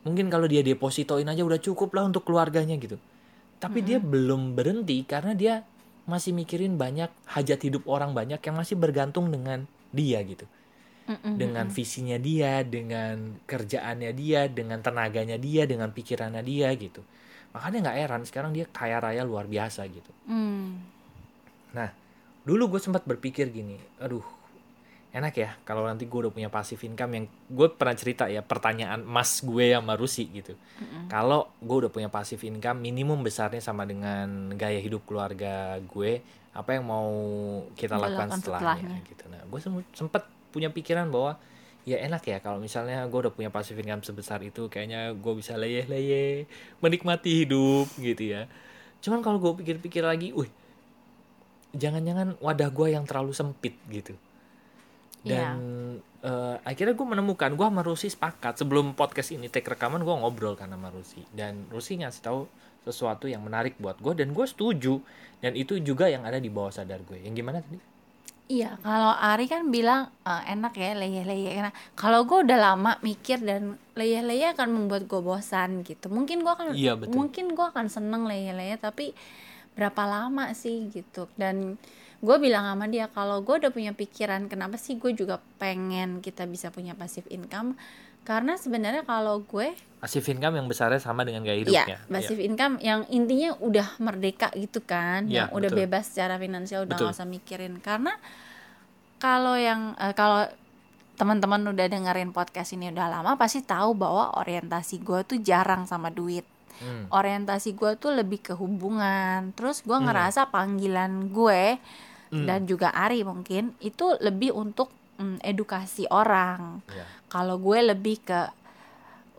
Mungkin 0.03 0.27
kalau 0.27 0.51
dia 0.51 0.59
depositoin 0.59 1.27
aja 1.31 1.47
udah 1.47 1.63
cukup 1.63 1.95
lah 1.95 2.11
untuk 2.11 2.27
keluarganya 2.27 2.75
gitu. 2.75 2.99
Tapi 3.59 3.83
dia 3.83 4.03
belum 4.03 4.55
berhenti 4.55 5.03
karena 5.07 5.31
dia 5.31 5.63
masih 6.07 6.35
mikirin 6.35 6.75
banyak 6.75 7.11
hajat 7.27 7.59
hidup 7.63 7.87
orang 7.87 8.11
banyak 8.11 8.39
yang 8.39 8.55
masih 8.55 8.75
bergantung 8.75 9.31
dengan 9.31 9.63
dia 9.95 10.19
gitu. 10.27 10.43
Dengan 11.09 11.73
visinya 11.73 12.21
dia, 12.21 12.61
dengan 12.61 13.41
kerjaannya 13.49 14.11
dia, 14.13 14.45
dengan 14.45 14.79
tenaganya 14.79 15.41
dia, 15.41 15.65
dengan 15.65 15.89
pikirannya 15.89 16.43
dia 16.45 16.69
gitu. 16.77 17.01
Makanya 17.55 17.89
nggak 17.89 17.97
heran 17.97 18.21
sekarang 18.25 18.51
dia 18.53 18.65
kaya 18.69 19.01
raya 19.01 19.25
luar 19.25 19.49
biasa 19.49 19.85
gitu. 19.89 20.11
Hmm. 20.29 20.77
Nah, 21.73 21.89
dulu 22.45 22.77
gue 22.77 22.81
sempat 22.81 23.05
berpikir 23.05 23.49
gini, 23.49 23.77
aduh, 24.01 24.25
enak 25.09 25.33
ya 25.33 25.49
kalau 25.65 25.89
nanti 25.89 26.05
gue 26.05 26.19
udah 26.29 26.33
punya 26.33 26.49
passive 26.53 26.81
income 26.85 27.11
yang 27.17 27.25
gue 27.49 27.67
pernah 27.73 27.97
cerita 27.97 28.29
ya 28.29 28.45
pertanyaan 28.45 29.01
mas 29.01 29.41
gue 29.41 29.73
sama 29.73 29.97
Rusi 29.97 30.29
gitu. 30.29 30.53
Mm-mm. 30.53 31.09
Kalau 31.09 31.49
gue 31.57 31.77
udah 31.85 31.91
punya 31.93 32.09
passive 32.13 32.41
income 32.45 32.77
minimum 32.77 33.25
besarnya 33.25 33.61
sama 33.61 33.89
dengan 33.89 34.53
gaya 34.53 34.77
hidup 34.77 35.05
keluarga 35.09 35.81
gue, 35.81 36.21
apa 36.53 36.69
yang 36.77 36.85
mau 36.85 37.09
kita 37.73 37.97
lakukan 37.97 38.29
Dilakukan 38.29 38.39
setelahnya, 38.41 38.73
setelahnya. 38.77 39.09
gitu. 39.09 39.23
Nah, 39.29 39.41
gue 39.49 39.59
sempat 39.97 40.23
punya 40.53 40.69
pikiran 40.69 41.09
bahwa 41.09 41.37
ya 41.89 41.97
enak 42.05 42.21
ya 42.21 42.37
kalau 42.37 42.61
misalnya 42.61 43.01
gue 43.09 43.19
udah 43.25 43.33
punya 43.33 43.49
passive 43.49 43.81
income 43.81 44.05
sebesar 44.05 44.37
itu 44.45 44.69
kayaknya 44.69 45.17
gue 45.17 45.33
bisa 45.33 45.57
leyeh-leyeh 45.57 46.45
menikmati 46.85 47.45
hidup 47.45 47.89
gitu 47.97 48.37
ya. 48.37 48.45
Cuman 49.01 49.25
kalau 49.25 49.41
gue 49.41 49.65
pikir-pikir 49.65 50.05
lagi, 50.05 50.29
wih 50.29 50.51
jangan-jangan 51.73 52.37
wadah 52.37 52.69
gue 52.69 52.87
yang 52.93 53.09
terlalu 53.09 53.33
sempit 53.33 53.73
gitu. 53.89 54.13
Dan 55.25 55.59
eh, 56.21 56.55
akhirnya 56.63 56.93
gue 56.93 57.07
menemukan 57.09 57.51
gue 57.57 57.65
sama 57.65 57.81
Rusi 57.81 58.07
sepakat. 58.13 58.61
Sebelum 58.61 58.93
podcast 58.93 59.33
ini 59.33 59.49
take 59.49 59.67
rekaman 59.67 60.05
gue 60.05 60.13
ngobrol 60.13 60.53
kan 60.53 60.69
sama 60.69 60.93
Rusi. 60.93 61.25
Dan 61.33 61.65
Rusi 61.73 61.97
ngasih 61.99 62.21
tahu 62.21 62.39
sesuatu 62.85 63.25
yang 63.25 63.43
menarik 63.43 63.75
buat 63.81 63.97
gue 63.97 64.13
dan 64.13 64.31
gue 64.31 64.45
setuju. 64.45 65.01
Dan 65.41 65.57
itu 65.57 65.81
juga 65.81 66.05
yang 66.05 66.23
ada 66.27 66.37
di 66.37 66.53
bawah 66.53 66.69
sadar 66.71 67.01
gue 67.01 67.17
yang 67.23 67.33
gimana 67.33 67.63
tadi 67.65 67.98
Iya, 68.49 68.81
kalau 68.81 69.13
Ari 69.13 69.45
kan 69.45 69.69
bilang 69.69 70.09
"Eh, 70.25 70.57
enak 70.57 70.73
ya 70.73 70.97
leyeh-leyeh 70.97 71.61
enak. 71.61 71.73
Kalau 71.93 72.25
gue 72.25 72.49
udah 72.49 72.57
lama 72.57 72.97
mikir 73.05 73.37
dan 73.45 73.77
leyeh-leyeh 73.93 74.57
akan 74.57 74.73
membuat 74.73 75.05
gue 75.05 75.21
bosan 75.21 75.85
gitu. 75.85 76.09
Mungkin 76.09 76.41
gue 76.41 76.49
akan 76.57 76.73
Iya, 76.73 76.97
betul. 76.97 77.13
mungkin 77.13 77.53
gue 77.53 77.61
akan 77.69 77.85
seneng 77.93 78.25
leyeh-leyeh 78.25 78.81
tapi 78.81 79.13
berapa 79.77 80.01
lama 80.09 80.49
sih 80.57 80.89
gitu. 80.89 81.29
Dan 81.37 81.77
gue 82.25 82.35
bilang 82.41 82.65
sama 82.65 82.89
dia 82.89 83.05
kalau 83.13 83.45
gue 83.45 83.53
udah 83.61 83.69
punya 83.69 83.93
pikiran 83.93 84.49
kenapa 84.49 84.81
sih 84.81 84.97
gue 84.97 85.13
juga 85.13 85.37
pengen 85.61 86.17
kita 86.25 86.49
bisa 86.49 86.73
punya 86.73 86.97
passive 86.97 87.29
income 87.29 87.77
karena 88.29 88.53
sebenarnya 88.55 89.01
kalau 89.03 89.41
gue 89.41 89.73
passive 89.97 90.29
income 90.29 90.53
yang 90.53 90.67
besarnya 90.69 91.01
sama 91.01 91.25
dengan 91.25 91.41
gaya 91.41 91.57
Iya, 91.57 91.65
hidupnya 91.65 91.97
passive 92.07 92.39
income 92.39 92.77
yang 92.79 93.09
intinya 93.09 93.57
udah 93.57 93.97
merdeka 93.97 94.53
gitu 94.53 94.79
kan, 94.79 95.25
Iya, 95.25 95.43
yang 95.43 95.47
udah 95.49 95.67
betul. 95.67 95.79
bebas 95.83 96.03
secara 96.07 96.37
finansial 96.37 96.85
udah 96.85 96.93
Betul. 96.93 97.09
nggak 97.09 97.17
usah 97.17 97.27
mikirin. 97.27 97.73
Karena 97.79 98.13
kalau 99.17 99.57
yang 99.57 99.97
eh, 99.97 100.13
kalau 100.13 100.45
teman-teman 101.17 101.59
udah 101.67 101.85
dengerin 101.85 102.31
podcast 102.31 102.71
ini 102.71 102.87
udah 102.89 103.11
lama 103.11 103.35
pasti 103.35 103.59
tahu 103.59 103.91
bahwa 103.91 104.39
orientasi 104.39 105.01
gue 105.01 105.19
tuh 105.25 105.37
jarang 105.41 105.83
sama 105.83 106.07
duit 106.09 106.45
Hmm. 106.79 107.11
orientasi 107.11 107.75
gue 107.75 107.99
tuh 107.99 108.15
lebih 108.15 108.39
ke 108.39 108.53
hubungan 108.55 109.51
terus 109.51 109.83
gue 109.83 109.91
Hmm. 109.91 110.07
ngerasa 110.07 110.47
panggilan 110.47 111.27
gue 111.27 111.75
Hmm. 112.31 112.47
dan 112.47 112.63
juga 112.63 112.87
Ari 112.89 113.27
mungkin 113.27 113.75
itu 113.81 114.15
lebih 114.15 114.55
untuk 114.55 114.87
mm, 115.19 115.43
edukasi 115.43 116.07
orang 116.07 116.79
Ya. 116.87 117.03
Kalau 117.29 117.61
gue 117.61 117.93
lebih 117.93 118.19
ke 118.25 118.41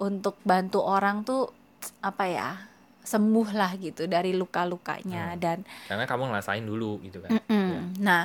untuk 0.01 0.41
bantu 0.47 0.81
orang 0.81 1.27
tuh 1.27 1.53
apa 2.01 2.25
ya 2.25 2.51
sembuh 3.01 3.49
lah 3.57 3.75
gitu 3.77 4.07
dari 4.07 4.33
luka-lukanya 4.33 5.35
Hmm. 5.35 5.41
dan 5.41 5.59
Karena 5.89 6.05
kamu 6.07 6.31
ngerasain 6.31 6.65
dulu 6.65 7.01
gitu 7.05 7.19
kan. 7.21 7.31
Mm-mm. 7.37 7.69
Ya. 7.69 7.81
Nah, 8.01 8.25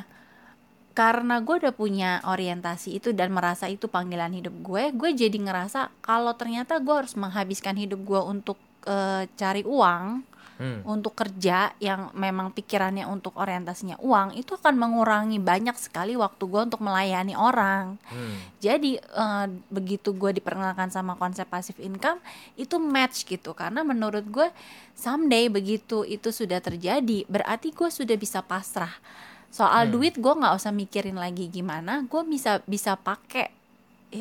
karena 0.96 1.44
gue 1.44 1.56
udah 1.60 1.76
punya 1.76 2.24
orientasi 2.24 3.04
itu 3.04 3.12
dan 3.12 3.36
merasa 3.36 3.68
itu 3.68 3.92
panggilan 3.92 4.32
hidup 4.32 4.56
gue, 4.64 4.96
gue 4.96 5.10
jadi 5.12 5.36
ngerasa 5.36 5.92
kalau 6.00 6.32
ternyata 6.40 6.80
gue 6.80 6.96
harus 6.96 7.16
menghabiskan 7.20 7.76
hidup 7.76 8.00
gue 8.06 8.22
untuk 8.24 8.56
eh, 8.88 9.28
cari 9.36 9.64
uang, 9.68 10.24
Hmm. 10.56 10.88
untuk 10.88 11.20
kerja 11.20 11.76
yang 11.84 12.16
memang 12.16 12.56
pikirannya 12.56 13.04
untuk 13.12 13.36
orientasinya 13.36 14.00
uang, 14.00 14.40
itu 14.40 14.56
akan 14.56 14.76
mengurangi 14.80 15.36
banyak 15.40 15.76
sekali 15.76 16.16
waktu 16.16 16.44
gue 16.48 16.62
untuk 16.72 16.80
melayani 16.80 17.36
orang. 17.36 18.00
Hmm. 18.08 18.40
Jadi 18.64 18.96
eh, 19.00 19.48
begitu 19.68 20.16
gue 20.16 20.32
diperkenalkan 20.36 20.92
sama 20.92 21.20
konsep 21.20 21.44
passive 21.48 21.80
income 21.84 22.24
itu 22.56 22.80
match 22.80 23.28
gitu 23.28 23.52
karena 23.52 23.84
menurut 23.84 24.24
gue 24.28 24.48
someday 24.96 25.52
begitu 25.52 26.04
itu 26.08 26.32
sudah 26.32 26.60
terjadi 26.64 27.28
berarti 27.28 27.76
gue 27.76 27.92
sudah 27.92 28.16
bisa 28.16 28.40
pasrah 28.40 28.92
soal 29.52 29.88
Hmm. 29.88 29.94
duit 29.96 30.20
gue 30.20 30.34
nggak 30.36 30.56
usah 30.56 30.76
mikirin 30.76 31.16
lagi 31.16 31.48
gimana 31.48 32.04
gue 32.04 32.22
bisa 32.28 32.60
bisa 32.68 33.00
pakai 33.00 33.55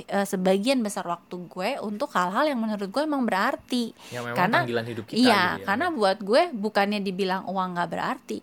eh, 0.02 0.24
sebagian 0.24 0.80
besar 0.80 1.04
waktu 1.04 1.36
gue 1.44 1.70
untuk 1.80 2.10
hal-hal 2.10 2.44
yang 2.46 2.58
menurut 2.58 2.86
gue 2.86 3.02
emang 3.02 3.22
berarti 3.22 3.94
Yang 4.08 4.24
memang 4.24 4.36
Karena- 4.36 4.58
panggilan 4.60 4.86
hidup 4.86 5.04
kita 5.04 5.16
iya 5.16 5.42
gitu 5.52 5.60
ya. 5.60 5.64
karena 5.64 5.86
buat 5.90 6.18
gue 6.20 6.42
bukannya 6.52 7.00
dibilang 7.00 7.42
uang 7.44 7.68
nggak 7.72 7.88
berarti 7.88 8.38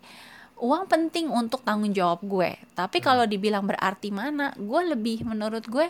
uang 0.58 0.84
penting 0.86 1.26
untuk 1.28 1.62
tanggung 1.62 1.90
jawab 1.90 2.22
gue 2.22 2.54
tapi 2.72 2.98
Hmm. 2.98 3.06
kalau 3.06 3.26
dibilang 3.26 3.64
berarti 3.64 4.10
mana 4.10 4.54
gue 4.54 4.82
lebih 4.88 5.24
menurut 5.24 5.66
gue 5.66 5.90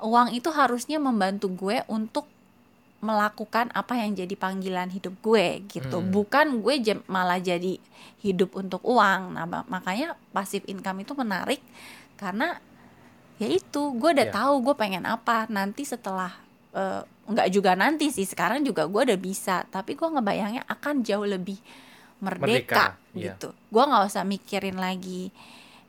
uang 0.00 0.32
itu 0.32 0.48
harusnya 0.48 0.96
membantu 0.98 1.50
gue 1.50 1.82
untuk 1.86 2.24
melakukan 3.00 3.68
apa 3.70 3.94
yang 3.96 4.14
jadi 4.14 4.32
panggilan 4.34 4.88
hidup 4.88 5.12
gue 5.20 5.60
gitu 5.68 5.98
Hmm. 5.98 6.08
bukan 6.08 6.46
gue 6.58 6.74
jem- 6.80 7.04
malah 7.06 7.36
jadi 7.36 7.76
hidup 8.18 8.54
untuk 8.54 8.80
uang 8.82 9.34
nah 9.34 9.44
ma- 9.44 9.68
makanya 9.68 10.16
passive 10.30 10.64
income 10.64 11.00
itu 11.00 11.12
menarik 11.12 11.60
karena 12.14 12.56
ya 13.36 13.48
itu 13.48 13.82
gue 13.92 14.10
udah 14.12 14.24
Iya. 14.24 14.34
tahu 14.34 14.54
gue 14.62 14.74
pengen 14.74 15.04
apa 15.04 15.46
nanti 15.48 15.82
setelah 15.82 16.30
eh, 16.70 17.02
nggak 17.24 17.48
juga 17.50 17.72
nanti 17.72 18.08
sih 18.08 18.22
sekarang 18.22 18.62
juga 18.62 18.84
gue 18.84 19.02
udah 19.04 19.16
bisa 19.16 19.64
tapi 19.68 19.94
gue 19.94 20.04
ngebayangnya 20.04 20.62
akan 20.66 21.00
jauh 21.00 21.24
lebih 21.24 21.56
merdeka, 22.16 22.44
Merdeka, 22.44 22.84
iya. 23.12 23.32
gitu 23.32 23.48
gue 23.50 23.82
nggak 23.82 24.04
usah 24.04 24.22
mikirin 24.22 24.76
lagi 24.76 25.28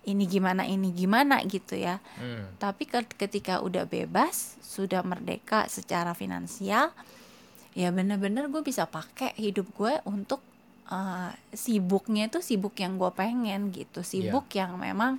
ini 0.06 0.24
gimana 0.24 0.62
ini 0.64 0.90
gimana 0.92 1.42
gitu 1.44 1.74
ya 1.74 1.98
Hmm. 2.16 2.54
tapi 2.56 2.86
ke- 2.86 3.16
ketika 3.16 3.60
udah 3.60 3.86
bebas 3.86 4.58
sudah 4.60 5.02
merdeka 5.02 5.66
secara 5.68 6.14
finansial 6.14 6.94
ya 7.74 7.90
bener-bener 7.90 8.48
gue 8.48 8.62
bisa 8.62 8.86
pakai 8.86 9.34
hidup 9.36 9.70
gue 9.72 9.94
untuk 10.04 10.42
eh, 10.86 11.32
sibuknya 11.52 12.26
itu 12.26 12.40
sibuk 12.40 12.74
yang 12.76 12.96
gue 12.96 13.10
pengen 13.12 13.70
gitu 13.70 14.02
sibuk 14.02 14.46
yang 14.52 14.78
memang 14.78 15.18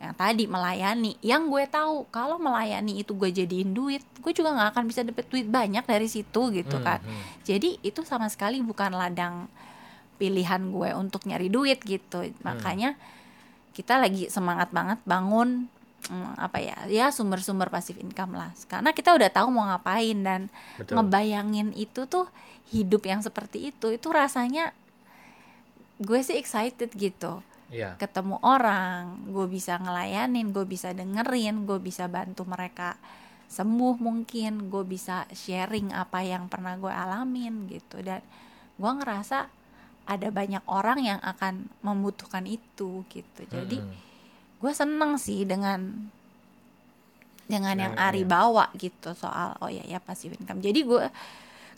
yang 0.00 0.16
tadi 0.16 0.48
melayani. 0.48 1.20
Yang 1.20 1.42
gue 1.52 1.64
tahu 1.68 1.94
kalau 2.08 2.40
melayani 2.40 3.04
itu 3.04 3.12
gue 3.12 3.28
jadiin 3.28 3.76
duit 3.76 4.00
gue 4.20 4.32
juga 4.32 4.52
nggak 4.52 4.68
akan 4.76 4.84
bisa 4.88 5.00
dapet 5.00 5.28
duit 5.28 5.44
banyak 5.44 5.84
dari 5.84 6.08
situ 6.08 6.52
gitu 6.52 6.76
Hmm, 6.76 6.84
kan. 6.84 7.00
hmm. 7.00 7.44
jadi 7.44 7.80
itu 7.80 8.00
sama 8.04 8.28
sekali 8.28 8.60
bukan 8.60 8.92
ladang 8.92 9.48
pilihan 10.16 10.60
gue 10.68 10.92
untuk 10.92 11.24
nyari 11.24 11.48
duit 11.48 11.80
gitu. 11.80 12.24
Makanya 12.40 12.96
kita 13.72 13.96
lagi 13.96 14.28
semangat 14.28 14.68
banget 14.72 15.00
bangun 15.08 15.68
mm, 16.08 16.36
apa 16.36 16.58
ya 16.60 16.76
ya 16.88 17.06
sumber-sumber 17.08 17.68
pasif 17.68 17.96
income 17.96 18.36
lah. 18.36 18.52
Karena 18.68 18.92
kita 18.92 19.16
udah 19.16 19.28
tahu 19.28 19.48
mau 19.48 19.68
ngapain 19.68 20.16
dan 20.20 20.52
Betul. 20.76 21.00
ngebayangin 21.00 21.72
itu 21.72 22.04
tuh 22.04 22.28
hidup 22.70 23.02
yang 23.04 23.20
seperti 23.20 23.72
itu 23.72 23.90
itu 23.90 24.08
rasanya 24.08 24.70
gue 26.00 26.20
sih 26.22 26.38
excited 26.38 26.88
gitu 26.94 27.44
Iya. 27.70 27.94
ketemu 27.96 28.42
orang 28.42 29.30
gue 29.30 29.46
bisa 29.46 29.78
ngelayanin 29.78 30.50
gue 30.50 30.66
bisa 30.66 30.90
dengerin 30.90 31.64
gue 31.64 31.78
bisa 31.78 32.10
bantu 32.10 32.42
mereka 32.42 32.98
sembuh 33.46 33.94
mungkin 33.98 34.66
gue 34.66 34.82
bisa 34.82 35.22
sharing 35.30 35.94
apa 35.94 36.18
yang 36.22 36.50
pernah 36.50 36.74
gue 36.74 36.90
alamin 36.90 37.70
gitu 37.70 38.02
dan 38.02 38.22
gue 38.74 38.90
ngerasa 38.90 39.46
ada 40.02 40.28
banyak 40.30 40.66
orang 40.66 40.98
yang 40.98 41.20
akan 41.22 41.70
membutuhkan 41.80 42.42
itu 42.42 43.06
gitu 43.06 43.40
jadi 43.46 43.78
Hmm. 43.78 43.94
gue 44.58 44.72
seneng 44.74 45.14
sih 45.14 45.46
dengan 45.46 46.10
dengan 47.46 47.74
yang 47.74 47.94
Ari 47.94 48.22
iya. 48.22 48.30
bawa 48.30 48.70
gitu 48.74 49.10
soal 49.14 49.58
oh 49.58 49.66
ya 49.66 49.82
ya 49.82 49.98
passive 49.98 50.38
income 50.38 50.58
jadi 50.58 50.82
gue 50.82 51.06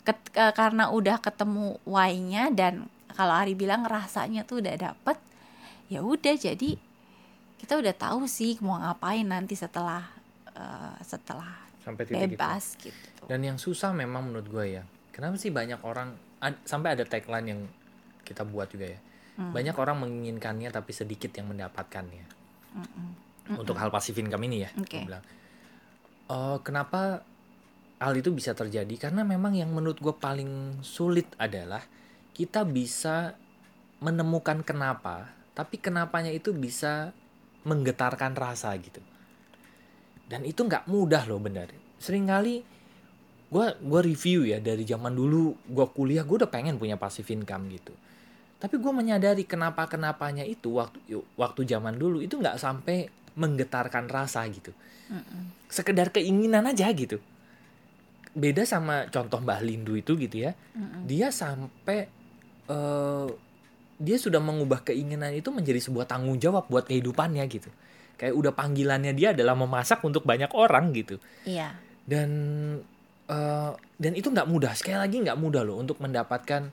ket- 0.03 0.29
ke- 0.29 0.53
karena 0.53 0.89
udah 0.89 1.17
ketemu 1.17 1.77
why-nya 1.85 2.49
dan 2.49 2.85
kalau 3.13 3.33
Ari 3.33 3.53
bilang 3.53 3.85
rasanya 3.85 4.45
tuh 4.45 4.61
udah 4.61 4.73
dapet 4.77 5.17
ya 5.93 6.01
udah 6.01 6.33
jadi 6.33 6.75
kita 7.61 7.73
udah 7.79 7.93
tahu 7.95 8.25
sih 8.25 8.57
mau 8.59 8.75
ngapain 8.75 9.23
nanti 9.23 9.53
setelah 9.53 10.03
eh, 10.51 10.97
setelah 11.05 11.63
Sampai 11.83 12.07
titik 12.07 12.15
itu. 12.15 12.23
bebas 12.35 12.63
gitu 12.79 13.21
Dan 13.23 13.39
yang 13.43 13.55
susah 13.55 13.95
memang 13.95 14.27
menurut 14.27 14.47
gue 14.47 14.65
ya. 14.79 14.83
Kenapa 15.15 15.39
sih 15.39 15.47
banyak 15.47 15.79
orang 15.85 16.11
ad- 16.43 16.59
sampai 16.67 16.95
ada 16.99 17.07
tagline 17.07 17.47
yang 17.55 17.61
kita 18.23 18.43
buat 18.43 18.67
juga 18.67 18.91
ya. 18.91 18.99
Hmm. 19.39 19.55
Banyak 19.55 19.75
orang 19.79 20.03
menginginkannya 20.03 20.67
tapi 20.71 20.91
sedikit 20.91 21.31
yang 21.35 21.47
mendapatkannya. 21.47 22.25
Untuk 23.55 23.75
hal 23.75 23.91
pasif 23.91 24.15
income 24.15 24.43
ini 24.47 24.67
ya. 24.67 24.69
gue 24.75 24.83
Oke. 24.83 24.99
bilang. 25.07 25.23
Eh, 26.27 26.57
kenapa 26.63 27.23
hal 27.99 28.13
itu 28.15 28.31
bisa 28.31 28.51
terjadi? 28.51 28.95
Karena 28.99 29.23
memang 29.23 29.55
yang 29.55 29.71
menurut 29.71 29.99
gue 29.99 30.15
paling 30.15 30.83
sulit 30.83 31.27
adalah 31.39 31.83
kita 32.31 32.63
bisa 32.63 33.35
menemukan 33.99 34.63
kenapa, 34.63 35.31
tapi 35.53 35.77
kenapanya 35.77 36.33
itu 36.33 36.49
bisa 36.53 37.13
menggetarkan 37.63 38.33
rasa 38.33 38.73
gitu. 38.77 38.99
Dan 40.27 40.43
itu 40.49 40.65
nggak 40.65 40.89
mudah 40.89 41.23
loh 41.29 41.39
benar. 41.39 41.69
Seringkali 42.01 42.55
gue 43.53 43.65
gua 43.85 44.01
review 44.01 44.49
ya 44.49 44.57
dari 44.57 44.81
zaman 44.81 45.13
dulu 45.13 45.53
gue 45.69 45.87
kuliah 45.93 46.25
gue 46.25 46.41
udah 46.41 46.49
pengen 46.49 46.81
punya 46.81 46.97
passive 46.97 47.29
income 47.29 47.69
gitu. 47.69 47.93
Tapi 48.57 48.79
gue 48.81 48.91
menyadari 48.95 49.45
kenapa 49.45 49.85
kenapanya 49.85 50.41
itu 50.41 50.73
waktu 50.79 51.21
waktu 51.37 51.61
zaman 51.69 51.99
dulu 52.01 52.23
itu 52.23 52.39
nggak 52.39 52.57
sampai 52.57 53.07
menggetarkan 53.37 54.09
rasa 54.09 54.41
gitu. 54.49 54.73
Sekedar 55.69 56.09
keinginan 56.09 56.65
aja 56.65 56.89
gitu. 56.91 57.21
Beda 58.33 58.65
sama 58.65 59.05
contoh 59.13 59.37
Mbah 59.37 59.61
Lindu 59.61 59.93
itu 59.93 60.17
gitu 60.17 60.49
ya. 60.49 60.57
Dia 61.05 61.29
sampai 61.29 62.09
eh, 62.65 63.27
dia 64.01 64.17
sudah 64.17 64.41
mengubah 64.41 64.81
keinginan 64.81 65.33
itu 65.33 65.53
menjadi 65.53 65.79
sebuah 65.79 66.09
tanggung 66.09 66.37
jawab 66.41 66.69
buat 66.69 66.89
kehidupannya 66.89 67.45
gitu. 67.49 67.69
Kayak 68.17 68.33
udah 68.37 68.53
panggilannya 68.53 69.13
dia 69.13 69.33
adalah 69.33 69.57
memasak 69.57 70.01
untuk 70.05 70.25
banyak 70.25 70.49
orang 70.53 70.93
gitu. 70.93 71.17
Iya. 71.45 71.77
Dan 72.05 72.29
eh, 73.29 73.71
dan 73.77 74.11
itu 74.13 74.29
nggak 74.29 74.49
mudah. 74.49 74.73
Sekali 74.73 74.97
lagi 74.97 75.21
nggak 75.21 75.39
mudah 75.39 75.61
loh 75.61 75.77
untuk 75.81 75.97
mendapatkan 76.01 76.69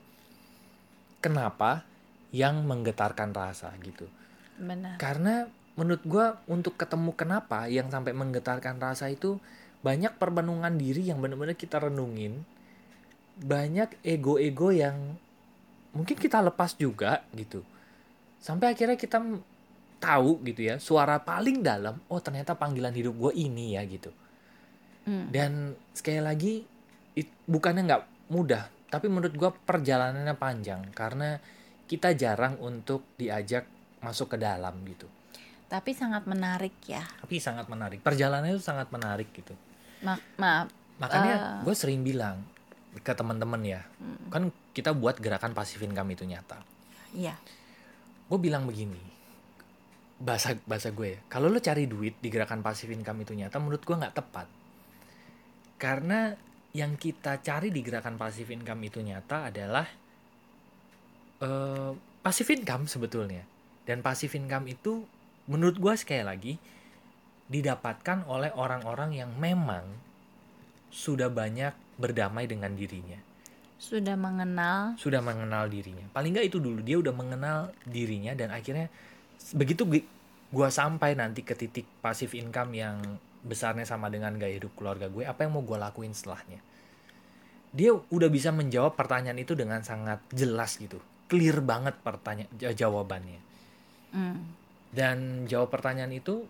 kenapa 1.21 1.85
yang 2.33 2.65
menggetarkan 2.65 3.35
rasa 3.35 3.73
gitu. 3.83 4.09
Benar. 4.57 4.97
Karena 4.97 5.45
menurut 5.77 6.03
gua 6.03 6.41
untuk 6.49 6.75
ketemu 6.75 7.13
kenapa 7.15 7.67
yang 7.67 7.87
sampai 7.87 8.11
menggetarkan 8.11 8.77
rasa 8.81 9.07
itu 9.09 9.37
banyak 9.81 10.17
perbenungan 10.21 10.77
diri 10.77 11.09
yang 11.09 11.21
benar-benar 11.21 11.57
kita 11.57 11.81
renungin. 11.81 12.45
Banyak 13.41 13.97
ego-ego 14.05 14.69
yang 14.69 15.17
mungkin 15.91 16.15
kita 16.15 16.39
lepas 16.39 16.75
juga 16.75 17.23
gitu. 17.35 17.63
Sampai 18.41 18.73
akhirnya 18.73 18.97
kita 18.97 19.21
tahu 20.01 20.41
gitu 20.49 20.65
ya 20.65 20.81
suara 20.81 21.21
paling 21.21 21.61
dalam 21.61 22.01
oh 22.09 22.17
ternyata 22.17 22.57
panggilan 22.57 22.89
hidup 22.89 23.13
gue 23.13 23.31
ini 23.37 23.77
ya 23.77 23.85
gitu. 23.85 24.09
Mm. 25.01 25.33
dan 25.33 25.73
sekali 25.97 26.21
lagi 26.21 26.61
it- 27.17 27.41
bukannya 27.49 27.89
nggak 27.89 28.03
mudah 28.29 28.69
tapi 28.91 29.09
menurut 29.09 29.33
gua 29.33 29.49
perjalanannya 29.49 30.35
panjang 30.37 30.93
karena 30.93 31.41
kita 31.89 32.13
jarang 32.13 32.59
untuk 32.61 33.07
diajak 33.15 33.65
masuk 34.03 34.35
ke 34.35 34.37
dalam 34.37 34.77
gitu. 34.83 35.07
Tapi 35.71 35.95
sangat 35.95 36.27
menarik 36.27 36.75
ya. 36.83 36.99
Tapi 37.23 37.39
sangat 37.39 37.71
menarik. 37.71 38.03
Perjalanannya 38.03 38.59
itu 38.59 38.63
sangat 38.63 38.91
menarik 38.91 39.31
gitu. 39.31 39.55
Ma- 40.03 40.19
maaf. 40.35 40.67
Makanya 40.99 41.63
gue 41.63 41.75
sering 41.75 42.03
bilang 42.03 42.43
ke 42.99 43.11
teman-teman 43.15 43.63
ya. 43.63 43.81
Kan 44.27 44.51
kita 44.75 44.91
buat 44.91 45.23
gerakan 45.23 45.55
pasif 45.55 45.79
income 45.79 46.11
itu 46.11 46.27
nyata. 46.27 46.59
Iya. 47.15 47.39
Gue 48.27 48.39
bilang 48.39 48.67
begini 48.67 49.11
bahasa 50.21 50.53
bahasa 50.69 50.93
gue 50.93 51.17
ya 51.17 51.19
kalau 51.33 51.49
lo 51.49 51.57
cari 51.57 51.89
duit 51.89 52.21
di 52.21 52.29
gerakan 52.29 52.61
passive 52.61 52.93
income 52.93 53.25
itu 53.25 53.33
nyata 53.33 53.57
menurut 53.57 53.81
gue 53.81 53.95
nggak 53.97 54.15
tepat. 54.15 54.47
Karena 55.81 56.29
yang 56.77 56.93
kita 56.95 57.41
cari 57.41 57.73
di 57.73 57.81
gerakan 57.81 58.15
passive 58.21 58.53
income 58.53 58.85
itu 58.85 59.01
nyata 59.01 59.49
adalah 59.49 59.89
uh, 61.41 61.91
passive 62.21 62.53
income 62.53 62.85
sebetulnya. 62.85 63.43
Dan 63.81 64.05
passive 64.05 64.37
income 64.37 64.69
itu 64.69 65.01
menurut 65.49 65.81
gue 65.81 65.93
sekali 65.97 66.21
lagi 66.21 66.53
didapatkan 67.49 68.29
oleh 68.29 68.53
orang-orang 68.53 69.17
yang 69.17 69.33
memang 69.35 69.83
sudah 70.93 71.33
banyak 71.33 71.73
berdamai 71.97 72.47
dengan 72.47 72.71
dirinya. 72.75 73.19
Sudah 73.81 74.13
mengenal. 74.13 74.93
Sudah 74.95 75.25
mengenal 75.25 75.65
dirinya. 75.67 76.05
Paling 76.13 76.37
nggak 76.37 76.47
itu 76.53 76.57
dulu 76.61 76.85
dia 76.85 77.01
udah 77.01 77.13
mengenal 77.15 77.73
dirinya 77.83 78.37
dan 78.37 78.53
akhirnya 78.53 78.87
begitu 79.57 79.89
gue 80.51 80.69
sampai 80.69 81.17
nanti 81.17 81.41
ke 81.41 81.57
titik 81.57 81.87
pasif 82.03 82.37
income 82.37 82.77
yang 82.77 83.01
besarnya 83.41 83.89
sama 83.89 84.13
dengan 84.13 84.37
gaya 84.37 84.61
hidup 84.61 84.77
keluarga 84.77 85.09
gue 85.09 85.25
apa 85.25 85.41
yang 85.41 85.57
mau 85.57 85.65
gue 85.65 85.77
lakuin 85.81 86.13
setelahnya? 86.13 86.61
Dia 87.71 87.95
udah 87.95 88.29
bisa 88.29 88.51
menjawab 88.53 88.93
pertanyaan 88.93 89.39
itu 89.39 89.57
dengan 89.57 89.81
sangat 89.81 90.21
jelas 90.29 90.77
gitu. 90.77 90.99
Clear 91.31 91.63
banget 91.63 91.97
pertanyaan 92.03 92.51
jawabannya. 92.53 93.51
Mm. 94.11 94.39
dan 94.91 95.47
jawab 95.47 95.71
pertanyaan 95.71 96.11
itu 96.11 96.43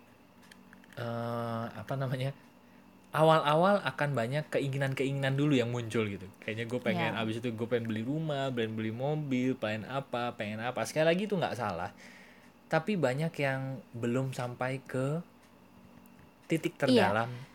uh, 0.98 1.66
apa 1.70 1.94
namanya 1.94 2.34
awal-awal 3.12 3.84
akan 3.84 4.16
banyak 4.16 4.44
keinginan-keinginan 4.48 5.36
dulu 5.36 5.52
yang 5.52 5.68
muncul 5.68 6.08
gitu 6.08 6.24
kayaknya 6.40 6.64
gue 6.64 6.80
pengen 6.80 7.12
yeah. 7.12 7.20
abis 7.20 7.44
itu 7.44 7.52
gue 7.52 7.68
pengen 7.68 7.92
beli 7.92 8.00
rumah 8.00 8.48
pengen 8.48 8.72
beli 8.72 8.88
mobil 8.88 9.52
pengen 9.56 9.84
apa 9.84 10.32
pengen 10.34 10.64
apa 10.64 10.80
sekali 10.88 11.12
lagi 11.12 11.28
itu 11.28 11.36
nggak 11.36 11.56
salah 11.56 11.92
tapi 12.72 12.96
banyak 12.96 13.36
yang 13.36 13.84
belum 13.92 14.32
sampai 14.32 14.80
ke 14.80 15.20
titik 16.48 16.72
iya. 16.76 16.80
terdalam. 16.80 17.28
Iya. 17.28 17.51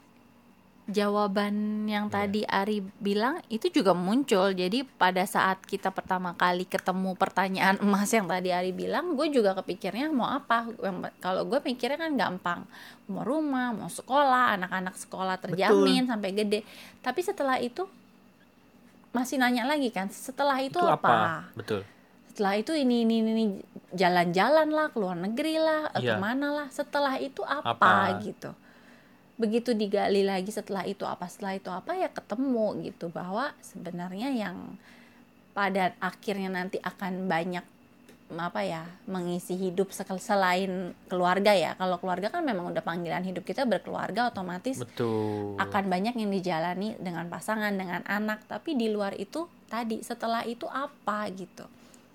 Jawaban 0.87 1.83
yang 1.83 2.07
yeah. 2.07 2.15
tadi 2.15 2.41
Ari 2.47 2.79
bilang 3.03 3.43
itu 3.51 3.67
juga 3.67 3.91
muncul. 3.91 4.55
Jadi 4.55 4.87
pada 4.87 5.27
saat 5.27 5.59
kita 5.67 5.91
pertama 5.91 6.31
kali 6.33 6.63
ketemu 6.63 7.11
pertanyaan 7.19 7.75
emas 7.85 8.07
yang 8.11 8.25
tadi 8.25 8.55
Ari 8.55 8.71
bilang, 8.71 9.19
gue 9.19 9.27
juga 9.27 9.51
kepikirnya 9.59 10.07
mau 10.09 10.31
apa. 10.31 10.71
Kalau 11.19 11.43
gue 11.43 11.59
mikirnya 11.59 11.99
kan 11.99 12.15
gampang, 12.15 12.63
mau 13.11 13.27
rumah, 13.27 13.75
mau 13.75 13.91
sekolah, 13.91 14.55
anak-anak 14.55 14.95
sekolah 14.95 15.35
terjamin 15.43 16.07
Betul. 16.07 16.11
sampai 16.15 16.29
gede. 16.31 16.59
Tapi 17.03 17.19
setelah 17.19 17.59
itu 17.59 17.83
masih 19.11 19.43
nanya 19.43 19.67
lagi 19.67 19.91
kan, 19.91 20.07
setelah 20.07 20.55
itu, 20.63 20.79
itu 20.79 20.87
apa? 20.87 21.07
apa? 21.11 21.35
Betul 21.55 21.83
setelah 22.37 22.53
itu 22.61 22.69
ini 22.77 23.01
ini 23.01 23.15
ini 23.25 23.45
jalan-jalan 23.97 24.69
lah 24.69 24.93
keluar 24.93 25.17
negeri 25.17 25.57
lah 25.57 25.89
yeah. 25.97 26.13
ke 26.13 26.21
mana 26.21 26.53
lah 26.53 26.67
setelah 26.69 27.17
itu 27.17 27.41
apa, 27.41 27.73
apa 27.73 28.21
gitu 28.21 28.53
begitu 29.37 29.77
digali 29.77 30.25
lagi 30.25 30.49
setelah 30.49 30.81
itu 30.89 31.05
apa 31.05 31.29
setelah 31.29 31.53
itu 31.53 31.69
apa 31.69 31.93
ya 31.93 32.09
ketemu 32.09 32.89
gitu 32.89 33.13
bahwa 33.13 33.53
sebenarnya 33.61 34.33
yang 34.33 34.57
pada 35.53 35.93
akhirnya 36.01 36.49
nanti 36.49 36.81
akan 36.81 37.29
banyak 37.29 37.65
apa 38.27 38.59
ya 38.59 38.83
mengisi 39.07 39.55
hidup 39.55 39.87
selain 39.95 40.91
keluarga 41.07 41.55
ya. 41.55 41.79
Kalau 41.79 41.95
keluarga 41.95 42.27
kan 42.27 42.43
memang 42.43 42.75
udah 42.75 42.83
panggilan 42.83 43.23
hidup 43.23 43.47
kita 43.47 43.63
berkeluarga 43.63 44.27
otomatis 44.27 44.83
Betul. 44.83 45.55
akan 45.55 45.83
banyak 45.87 46.19
yang 46.19 46.27
dijalani 46.27 46.99
dengan 46.99 47.31
pasangan 47.31 47.71
dengan 47.71 48.03
anak. 48.03 48.43
Tapi 48.51 48.75
di 48.75 48.91
luar 48.91 49.15
itu 49.15 49.47
tadi 49.71 50.03
setelah 50.03 50.43
itu 50.43 50.67
apa 50.67 51.23
gitu. 51.31 51.63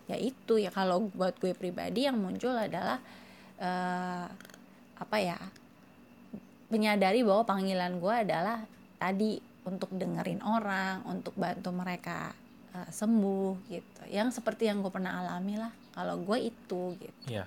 Ya 0.05 0.21
itu 0.21 0.61
ya 0.61 0.69
kalau 0.69 1.09
buat 1.17 1.41
gue 1.41 1.57
pribadi 1.57 2.05
yang 2.05 2.21
muncul 2.21 2.53
adalah 2.53 3.01
uh, 3.57 4.29
apa 5.01 5.17
ya 5.17 5.41
menyadari 6.73 7.21
bahwa 7.21 7.45
panggilan 7.45 8.01
gue 8.01 8.15
adalah 8.25 8.65
tadi 8.97 9.37
untuk 9.69 9.93
dengerin 9.93 10.41
orang 10.41 11.05
untuk 11.05 11.37
bantu 11.37 11.69
mereka 11.71 12.33
uh, 12.73 12.89
sembuh 12.89 13.69
gitu. 13.69 14.03
Yang 14.09 14.41
seperti 14.41 14.73
yang 14.73 14.81
gue 14.81 14.89
pernah 14.89 15.21
alami 15.21 15.61
lah 15.61 15.71
kalau 15.93 16.17
gue 16.25 16.49
itu 16.49 16.97
gitu. 16.97 17.23
Ya 17.29 17.45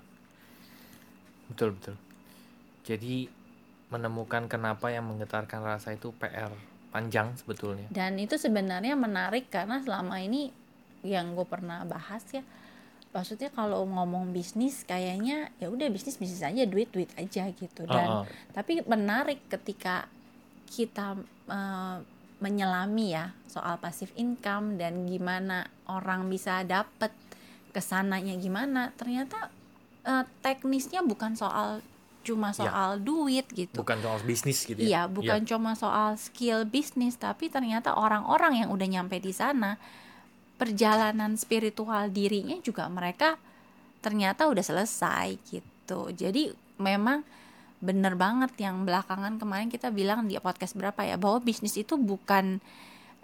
betul 1.50 1.74
betul. 1.74 1.96
Jadi 2.86 3.26
menemukan 3.90 4.46
kenapa 4.46 4.94
yang 4.94 5.10
menggetarkan 5.10 5.62
rasa 5.66 5.98
itu 5.98 6.14
PR 6.22 6.54
panjang 6.94 7.34
sebetulnya. 7.36 7.90
Dan 7.90 8.22
itu 8.22 8.38
sebenarnya 8.38 8.94
menarik 8.94 9.50
karena 9.50 9.82
selama 9.82 10.22
ini 10.22 10.54
yang 11.06 11.38
gue 11.38 11.46
pernah 11.46 11.86
bahas 11.86 12.22
ya 12.34 12.42
maksudnya 13.16 13.48
kalau 13.56 13.88
ngomong 13.88 14.36
bisnis 14.36 14.84
kayaknya 14.84 15.48
ya 15.56 15.72
udah 15.72 15.88
bisnis 15.88 16.20
bisnis 16.20 16.44
aja 16.44 16.68
duit 16.68 16.92
duit 16.92 17.08
aja 17.16 17.48
gitu 17.56 17.88
dan 17.88 18.08
uh 18.12 18.16
-uh. 18.22 18.52
tapi 18.52 18.84
menarik 18.84 19.40
ketika 19.48 20.12
kita 20.68 21.16
uh, 21.48 22.04
menyelami 22.44 23.16
ya 23.16 23.32
soal 23.48 23.80
pasif 23.80 24.12
income 24.20 24.76
dan 24.76 25.08
gimana 25.08 25.72
orang 25.88 26.28
bisa 26.28 26.68
dapet 26.68 27.16
ke 27.72 27.80
sananya 27.80 28.36
gimana 28.36 28.92
ternyata 29.00 29.48
uh, 30.04 30.28
teknisnya 30.44 31.00
bukan 31.00 31.40
soal 31.40 31.80
cuma 32.26 32.52
ya. 32.52 32.68
soal 32.68 33.00
ya. 33.00 33.04
duit 33.06 33.46
gitu 33.56 33.80
bukan 33.80 34.04
soal 34.04 34.20
bisnis 34.28 34.60
gitu 34.68 34.82
ya 34.82 34.86
iya 34.86 35.02
bukan 35.08 35.48
ya. 35.48 35.56
cuma 35.56 35.72
soal 35.80 36.20
skill 36.20 36.68
bisnis 36.68 37.16
tapi 37.16 37.48
ternyata 37.48 37.96
orang-orang 37.96 38.66
yang 38.66 38.70
udah 38.74 38.88
nyampe 38.90 39.22
di 39.24 39.32
sana 39.32 39.80
perjalanan 40.56 41.36
spiritual 41.36 42.08
dirinya 42.12 42.56
juga 42.64 42.88
mereka 42.88 43.36
ternyata 44.00 44.48
udah 44.48 44.64
selesai 44.64 45.36
gitu. 45.50 46.14
Jadi 46.14 46.54
memang 46.80 47.26
bener 47.84 48.16
banget 48.16 48.56
yang 48.58 48.88
belakangan 48.88 49.36
kemarin 49.38 49.68
kita 49.68 49.92
bilang 49.92 50.26
di 50.26 50.40
podcast 50.40 50.74
berapa 50.74 51.04
ya 51.04 51.20
bahwa 51.20 51.44
bisnis 51.44 51.76
itu 51.76 52.00
bukan 52.00 52.64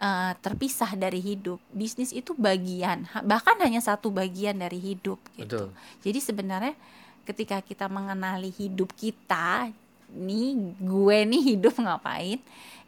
uh, 0.01 0.33
terpisah 0.43 0.97
dari 0.99 1.23
hidup. 1.23 1.61
Bisnis 1.71 2.11
itu 2.11 2.35
bagian 2.35 3.07
bahkan 3.29 3.55
hanya 3.63 3.79
satu 3.79 4.11
bagian 4.11 4.59
dari 4.59 4.81
hidup 4.81 5.21
gitu. 5.39 5.71
Betul. 5.71 5.77
jadi 6.03 6.19
sebenarnya 6.19 6.75
ketika 7.23 7.61
kita 7.61 7.85
mengenali 7.85 8.49
hidup 8.49 8.91
kita 8.97 9.69
nih 10.11 10.75
gue 10.81 11.17
nih 11.31 11.43
hidup 11.55 11.79
ngapain 11.79 12.41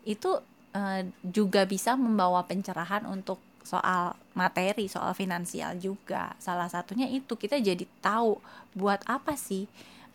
itu 0.03 0.41
uh, 0.75 1.01
juga 1.23 1.63
bisa 1.63 1.95
membawa 1.95 2.43
pencerahan 2.43 3.08
untuk 3.08 3.39
soal 3.63 4.13
materi, 4.36 4.86
soal 4.91 5.15
finansial 5.15 5.80
juga. 5.80 6.36
Salah 6.38 6.67
satunya 6.67 7.08
itu 7.08 7.34
kita 7.36 7.58
jadi 7.60 7.84
tahu 8.04 8.38
buat 8.76 9.02
apa 9.08 9.34
sih 9.39 9.65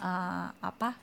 uh, 0.03 0.53
apa 0.63 0.95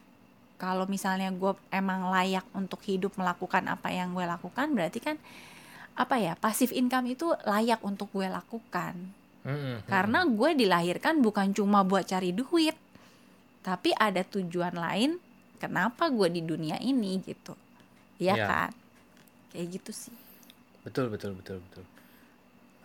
kalau 0.56 0.88
misalnya 0.88 1.32
gue 1.36 1.52
emang 1.72 2.08
layak 2.12 2.48
untuk 2.56 2.80
hidup 2.88 3.16
melakukan 3.20 3.68
apa 3.68 3.92
yang 3.92 4.16
gue 4.16 4.24
lakukan 4.24 4.72
berarti 4.72 5.00
kan 5.04 5.18
apa 5.96 6.16
ya 6.20 6.34
pasif 6.36 6.72
income 6.76 7.16
itu 7.16 7.32
layak 7.48 7.80
untuk 7.84 8.12
gue 8.12 8.28
lakukan 8.28 8.96
mm-hmm. 9.48 9.88
karena 9.88 10.24
gue 10.28 10.50
dilahirkan 10.56 11.20
bukan 11.24 11.52
cuma 11.56 11.84
buat 11.84 12.08
cari 12.08 12.36
duit 12.36 12.76
tapi 13.64 13.96
ada 13.96 14.24
tujuan 14.24 14.76
lain 14.76 15.20
kenapa 15.60 16.12
gue 16.12 16.28
di 16.32 16.42
dunia 16.44 16.80
ini 16.80 17.20
gitu 17.24 17.56
ya 18.20 18.36
yeah. 18.36 18.48
kan 18.48 18.72
kayak 19.52 19.68
gitu 19.80 19.92
sih 19.92 20.16
betul 20.84 21.12
betul 21.12 21.36
betul 21.36 21.60
betul 21.60 21.84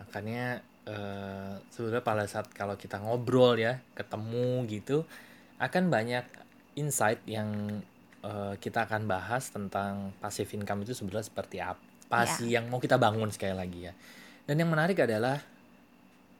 makanya 0.01 0.65
uh, 0.89 1.61
sebenarnya 1.69 2.03
pada 2.03 2.25
saat 2.25 2.49
kalau 2.51 2.73
kita 2.73 2.97
ngobrol 2.97 3.53
ya 3.57 3.77
ketemu 3.93 4.65
gitu 4.65 5.05
akan 5.61 5.93
banyak 5.93 6.25
insight 6.73 7.21
yang 7.29 7.81
uh, 8.25 8.57
kita 8.57 8.89
akan 8.89 9.05
bahas 9.05 9.53
tentang 9.53 10.15
passive 10.17 10.49
income 10.57 10.81
itu 10.81 10.97
sebenarnya 10.97 11.27
seperti 11.29 11.57
apa 11.61 12.25
yeah. 12.25 12.33
sih 12.33 12.49
yang 12.49 12.65
mau 12.71 12.81
kita 12.81 12.97
bangun 12.97 13.29
sekali 13.29 13.53
lagi 13.53 13.91
ya. 13.91 13.93
Dan 14.49 14.57
yang 14.57 14.73
menarik 14.73 14.97
adalah 14.97 15.37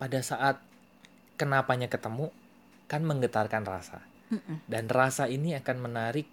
pada 0.01 0.19
saat 0.25 0.57
kenapanya 1.37 1.85
ketemu 1.85 2.33
kan 2.89 3.05
menggetarkan 3.05 3.63
rasa. 3.63 4.01
Dan 4.65 4.87
rasa 4.87 5.27
ini 5.27 5.53
akan 5.59 5.77
menarik 5.91 6.25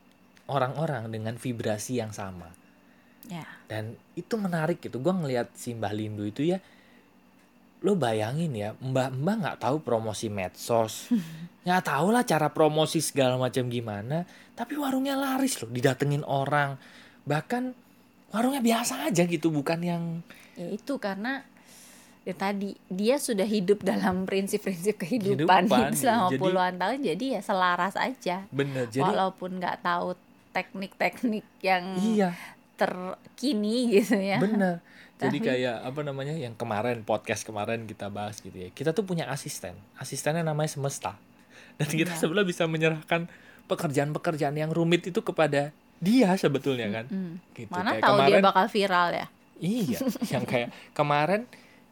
orang-orang 0.49 1.11
dengan 1.11 1.35
vibrasi 1.37 1.99
yang 2.01 2.15
sama. 2.15 2.57
Yeah. 3.29 3.45
dan 3.69 3.93
itu 4.17 4.41
menarik 4.41 4.81
gitu. 4.81 5.05
Gue 5.05 5.13
ngelihat 5.13 5.53
si 5.53 5.77
Mbah 5.77 5.93
Lindu 5.93 6.25
itu 6.25 6.49
ya 6.49 6.65
lo 7.79 7.95
bayangin 7.95 8.51
ya 8.55 8.75
mbak-mbak 8.75 9.37
nggak 9.39 9.59
tahu 9.63 9.83
promosi 9.83 10.27
medsos. 10.27 11.11
Nggak 11.69 11.85
tahu 11.85 12.17
lah 12.17 12.25
cara 12.25 12.49
promosi 12.49 12.97
segala 13.05 13.37
macam 13.37 13.69
gimana 13.69 14.25
tapi 14.57 14.75
warungnya 14.75 15.21
laris 15.21 15.61
loh 15.61 15.69
didatengin 15.69 16.25
orang. 16.25 16.81
Bahkan 17.29 17.63
warungnya 18.33 18.65
biasa 18.65 19.05
aja 19.13 19.29
gitu 19.29 19.53
bukan 19.53 19.79
yang 19.85 20.03
ya 20.57 20.65
itu 20.73 20.97
karena 20.97 21.45
ya 22.25 22.35
tadi 22.35 22.73
dia 22.89 23.21
sudah 23.21 23.45
hidup 23.45 23.85
dalam 23.85 24.25
prinsip-prinsip 24.25 24.97
kehidupan, 25.01 25.69
kehidupan 25.69 25.93
selama 25.95 26.29
jadi, 26.33 26.41
puluhan 26.41 26.75
tahun 26.81 26.99
jadi 27.05 27.25
ya 27.37 27.41
selaras 27.45 27.95
aja. 28.01 28.49
Bener 28.49 28.89
jadi 28.89 29.05
walaupun 29.05 29.61
nggak 29.61 29.85
tahu 29.85 30.17
teknik-teknik 30.57 31.47
yang 31.61 31.85
iya. 32.01 32.33
terkini 32.81 34.01
gitu 34.01 34.17
ya. 34.17 34.41
Bener 34.41 34.81
jadi 35.21 35.39
kayak 35.41 35.77
apa 35.83 36.01
namanya 36.01 36.33
yang 36.33 36.55
kemarin 36.55 37.03
podcast 37.03 37.43
kemarin 37.43 37.85
kita 37.85 38.07
bahas 38.07 38.39
gitu 38.39 38.55
ya 38.55 38.71
kita 38.71 38.91
tuh 38.91 39.03
punya 39.03 39.27
asisten 39.27 39.75
asistennya 39.97 40.43
namanya 40.43 40.71
semesta 40.71 41.19
dan 41.75 41.89
kita 41.89 42.11
ya. 42.11 42.19
sebelah 42.19 42.43
bisa 42.43 42.65
menyerahkan 42.65 43.27
pekerjaan-pekerjaan 43.69 44.55
yang 44.55 44.71
rumit 44.71 45.05
itu 45.05 45.21
kepada 45.21 45.71
dia 45.99 46.31
sebetulnya 46.35 46.89
kan 46.93 47.07
Hmm. 47.07 47.35
gitu 47.53 47.69
Mana 47.69 47.93
Kayak 47.93 48.03
tahu 48.03 48.17
dia 48.17 48.23
kemarin 48.25 48.43
bakal 48.45 48.67
viral 48.69 49.09
ya? 49.13 49.27
iya 49.59 49.99
yang 50.31 50.45
kayak 50.45 50.69
kemarin 50.93 51.43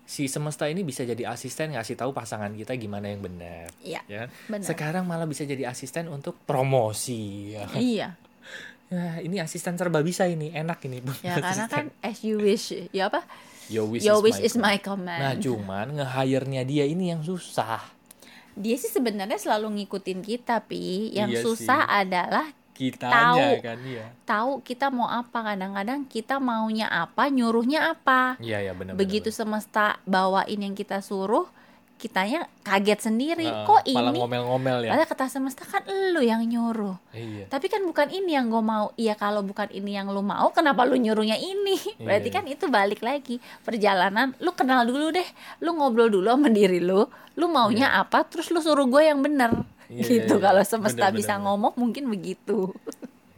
si 0.03 0.27
semesta 0.27 0.65
ini 0.65 0.81
bisa 0.81 1.03
jadi 1.03 1.27
asisten 1.27 1.75
ngasih 1.75 1.99
tahu 1.99 2.15
pasangan 2.15 2.55
kita 2.55 2.75
gimana 2.75 3.11
yang 3.11 3.19
benar 3.19 3.67
Iya, 3.83 4.07
ya 4.07 4.23
sekarang 4.63 5.03
malah 5.03 5.27
bisa 5.27 5.43
jadi 5.43 5.67
asisten 5.67 6.07
untuk 6.07 6.39
promosi 6.41 7.53
ya 7.53 7.67
kan? 7.67 7.75
Iya. 7.77 8.09
Nah, 8.87 9.19
ini 9.19 9.43
asisten 9.43 9.75
serba 9.75 9.99
bisa 9.99 10.31
ini 10.31 10.55
enak 10.55 10.79
ini 10.87 11.03
Ya 11.19 11.43
karena 11.43 11.67
kan 11.67 11.91
as 11.99 12.23
you 12.23 12.39
wish. 12.39 12.71
Ya 12.95 13.11
apa? 13.11 13.27
Your 13.67 13.91
wish, 13.91 14.07
Your 14.07 14.23
is, 14.23 14.31
wish 14.31 14.39
my 14.39 14.47
is 14.47 14.55
command. 14.55 14.63
my 14.63 14.79
command. 14.79 15.23
Nah, 15.23 15.35
cuman 15.43 15.87
nge-hire-nya 15.99 16.63
dia 16.63 16.87
ini 16.87 17.11
yang 17.11 17.23
susah. 17.27 17.83
dia 18.57 18.73
sih 18.79 18.89
sebenarnya 18.89 19.37
selalu 19.37 19.83
ngikutin 19.83 20.25
kita, 20.25 20.65
Pi. 20.65 21.13
Yang 21.13 21.31
Iya 21.35 21.41
susah 21.45 21.81
sih. 21.85 21.93
adalah 22.07 22.47
Kitanya 22.77 23.33
Tahu. 23.33 23.65
kan 23.65 23.79
iya. 23.89 24.05
tahu 24.29 24.53
kita 24.61 24.93
mau 24.93 25.09
apa. 25.09 25.39
Kadang-kadang 25.53 26.05
kita 26.05 26.37
maunya 26.37 26.89
apa, 26.93 27.33
nyuruhnya 27.33 27.97
apa. 27.97 28.37
Iya, 28.37 28.61
ya 28.69 28.73
benar 28.77 28.97
Begitu 29.01 29.33
semesta 29.33 29.97
bawain 30.05 30.61
yang 30.61 30.77
kita 30.77 31.01
suruh, 31.01 31.49
kitanya 31.97 32.45
kaget 32.61 33.09
sendiri. 33.09 33.49
Nah, 33.49 33.65
Kok 33.65 33.89
malah 33.91 34.13
ini? 34.13 34.19
ngomel-ngomel 34.21 34.79
ya. 34.85 34.91
Padahal 34.93 35.09
kata 35.09 35.27
semesta 35.27 35.65
kan 35.65 35.83
lu 35.85 36.21
yang 36.21 36.45
nyuruh. 36.45 36.97
Iya. 37.17 37.49
Tapi 37.49 37.67
kan 37.67 37.81
bukan 37.83 38.13
ini 38.13 38.37
yang 38.37 38.53
gue 38.53 38.61
mau. 38.61 38.93
Iya 38.95 39.17
kalau 39.17 39.41
bukan 39.41 39.73
ini 39.73 39.97
yang 39.97 40.13
lu 40.13 40.21
mau, 40.21 40.53
kenapa 40.53 40.85
lu 40.85 40.95
nyuruhnya 40.95 41.41
ini? 41.41 41.81
Berarti 41.97 42.29
Iya. 42.29 42.37
kan 42.37 42.45
itu 42.45 42.65
balik 42.69 43.01
lagi 43.01 43.41
perjalanan. 43.65 44.37
Lu 44.45 44.53
kenal 44.53 44.85
dulu 44.85 45.09
deh, 45.11 45.27
lu 45.65 45.73
ngobrol 45.73 46.13
dulu 46.13 46.29
sama 46.29 46.53
diri 46.53 46.79
lu. 46.79 47.09
Lu 47.37 47.49
maunya 47.49 47.97
apa? 47.97 48.25
Terus 48.29 48.53
lu 48.53 48.61
suruh 48.61 48.85
gue 48.85 49.03
yang 49.03 49.21
bener. 49.25 49.53
Iya, 49.87 50.03
gitu. 50.03 50.37
iya, 50.37 50.41
iya. 50.41 50.45
Kalau 50.51 50.63
semesta 50.67 51.09
Bener, 51.09 51.17
bisa 51.17 51.35
bener, 51.37 51.45
ngomong 51.49 51.73
mungkin 51.79 52.11
begitu. 52.11 52.75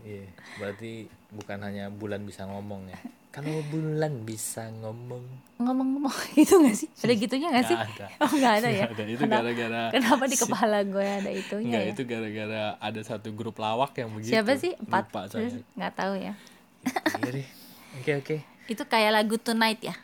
Iya, 0.02 0.24
berarti 0.56 1.06
bukan 1.28 1.58
hanya 1.60 1.92
bulan 1.92 2.24
bisa 2.24 2.48
ngomong 2.48 2.88
ya. 2.88 2.98
Kalau 3.28 3.60
bulan 3.68 4.24
bisa 4.24 4.72
ngomong. 4.80 5.20
Ngomong-ngomong 5.60 6.14
gitu 6.32 6.58
gak 6.64 6.76
sih? 6.76 6.88
Ada 7.04 7.12
gitunya 7.14 7.48
gak 7.52 7.66
sih? 7.68 7.76
Nggak 7.76 7.92
ada. 7.94 8.06
Oh 8.24 8.30
nggak 8.32 8.54
ada 8.58 8.68
ya? 8.72 8.84
Nggak 8.88 8.96
ada. 8.96 9.04
Itu 9.04 9.24
gara-gara 9.28 9.82
Kenapa 9.92 10.24
di 10.24 10.36
kepala 10.40 10.78
gue 10.82 11.06
ada 11.06 11.30
itunya 11.30 11.66
Enggak, 11.68 11.82
ya? 11.84 11.92
itu 11.92 12.02
gara-gara 12.08 12.62
ada 12.80 13.00
satu 13.04 13.28
grup 13.36 13.56
lawak 13.60 13.92
yang 14.00 14.10
begitu. 14.16 14.32
Siapa 14.32 14.52
sih? 14.56 14.72
Empat. 14.80 15.04
Lupa 15.12 15.20
saya. 15.28 15.48
Nggak 15.76 15.92
tahu 15.94 16.14
ya. 16.16 16.32
Iya. 17.20 17.44
Oke, 18.00 18.12
oke. 18.16 18.36
Itu 18.68 18.82
kayak 18.88 19.10
lagu 19.12 19.36
Tonight 19.36 19.80
ya. 19.84 19.94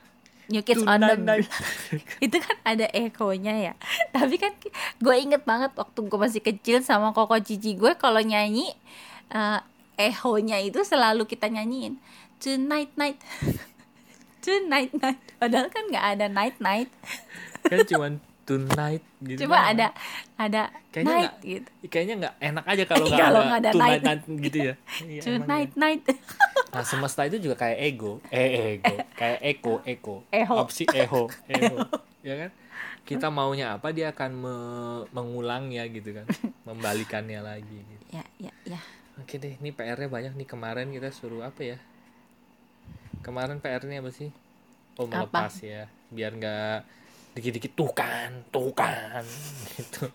New 0.45 0.61
Kids 0.61 0.85
on 0.85 1.01
the 1.01 1.17
Tonight. 1.17 1.49
Block. 1.49 2.05
itu 2.21 2.37
kan 2.37 2.57
ada 2.69 2.87
ekonya 2.93 3.55
ya. 3.57 3.75
Tapi 4.13 4.37
kan 4.37 4.53
gue 5.01 5.15
inget 5.17 5.43
banget 5.49 5.73
waktu 5.73 5.99
gue 6.05 6.19
masih 6.21 6.45
kecil 6.45 6.85
sama 6.85 7.17
koko 7.17 7.41
cici 7.41 7.73
gue 7.73 7.97
kalau 7.97 8.21
nyanyi 8.21 8.69
eh 9.33 9.61
ehonya 9.95 10.59
itu 10.61 10.83
selalu 10.83 11.25
kita 11.25 11.47
nyanyiin 11.47 11.97
Tonight 12.45 12.93
night. 12.95 13.17
Tonight 14.39 14.93
night. 15.01 15.21
Padahal 15.41 15.73
kan 15.73 15.89
nggak 15.89 16.07
ada 16.13 16.27
night 16.29 16.61
night. 16.61 16.93
Kan 17.65 17.81
cuman 17.89 18.13
tonight 18.45 19.01
gitu. 19.19 19.49
Coba 19.49 19.57
doang. 19.57 19.73
ada 19.73 19.87
ada 20.37 20.63
Kayaknya 20.93 21.09
night 21.09 21.25
nggak- 21.25 21.41
gitu. 21.49 21.69
Kayaknya 21.89 22.15
nggak 22.21 22.35
enak 22.43 22.65
aja 22.69 22.83
kalau 22.85 23.05
nggak 23.09 23.17
Kalau 23.23 23.41
ada, 23.41 23.57
ada 23.57 23.71
tonight, 23.73 24.03
night. 24.05 24.05
night 24.05 24.43
gitu 24.45 24.59
ya. 24.61 24.75
Iya, 25.09 25.21
Tonight 25.25 25.73
ya. 25.73 25.81
night. 25.81 26.03
Nah, 26.69 26.85
semesta 26.85 27.21
itu 27.25 27.37
juga 27.41 27.57
kayak 27.57 27.79
ego. 27.81 28.13
Eh, 28.29 28.77
ego. 28.77 28.95
Kayak 29.17 29.41
eko, 29.41 29.75
eko. 29.83 30.15
Eho. 30.29 30.55
Opsi 30.59 30.85
eho, 30.87 31.23
eho. 31.49 31.77
Ya 32.21 32.35
kan? 32.37 32.51
Kita 33.05 33.29
maunya 33.29 33.73
apa 33.73 33.89
dia 33.89 34.13
akan 34.13 34.31
me- 34.35 35.05
mengulangnya 35.11 35.89
gitu 35.89 36.13
kan. 36.13 36.29
Membalikannya 36.65 37.41
lagi 37.41 37.73
gitu. 37.79 38.05
ya 38.13 38.25
ya 38.39 38.53
ya. 38.67 38.81
Oke 39.17 39.39
deh, 39.39 39.57
ini 39.57 39.71
PR-nya 39.71 40.11
banyak 40.11 40.35
nih 40.35 40.45
kemarin 40.45 40.91
kita 40.91 41.09
suruh 41.09 41.41
apa 41.41 41.65
ya? 41.65 41.79
Kemarin 43.25 43.59
PR-nya 43.65 44.05
apa 44.05 44.13
sih? 44.13 44.29
Oh 45.01 45.09
melepas 45.09 45.51
ya, 45.65 45.89
biar 46.13 46.37
nggak 46.37 46.79
dikit-dikit 47.35 47.73
tuh 47.75 47.91
kan, 47.91 48.47
tuh 48.53 48.71
kan, 48.77 49.25
gitu. 49.75 50.07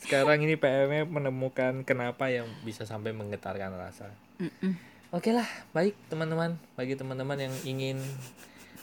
Sekarang 0.00 0.40
ini 0.40 0.56
PR-nya 0.56 1.04
menemukan 1.04 1.84
kenapa 1.84 2.30
yang 2.32 2.48
bisa 2.64 2.86
sampai 2.88 3.12
menggetarkan 3.12 3.74
rasa. 3.76 4.08
Mm-mm. 4.40 4.78
Oke 5.12 5.34
lah, 5.34 5.44
baik 5.76 5.92
teman-teman, 6.08 6.56
bagi 6.72 6.96
teman-teman 6.96 7.36
yang 7.36 7.54
ingin 7.68 8.00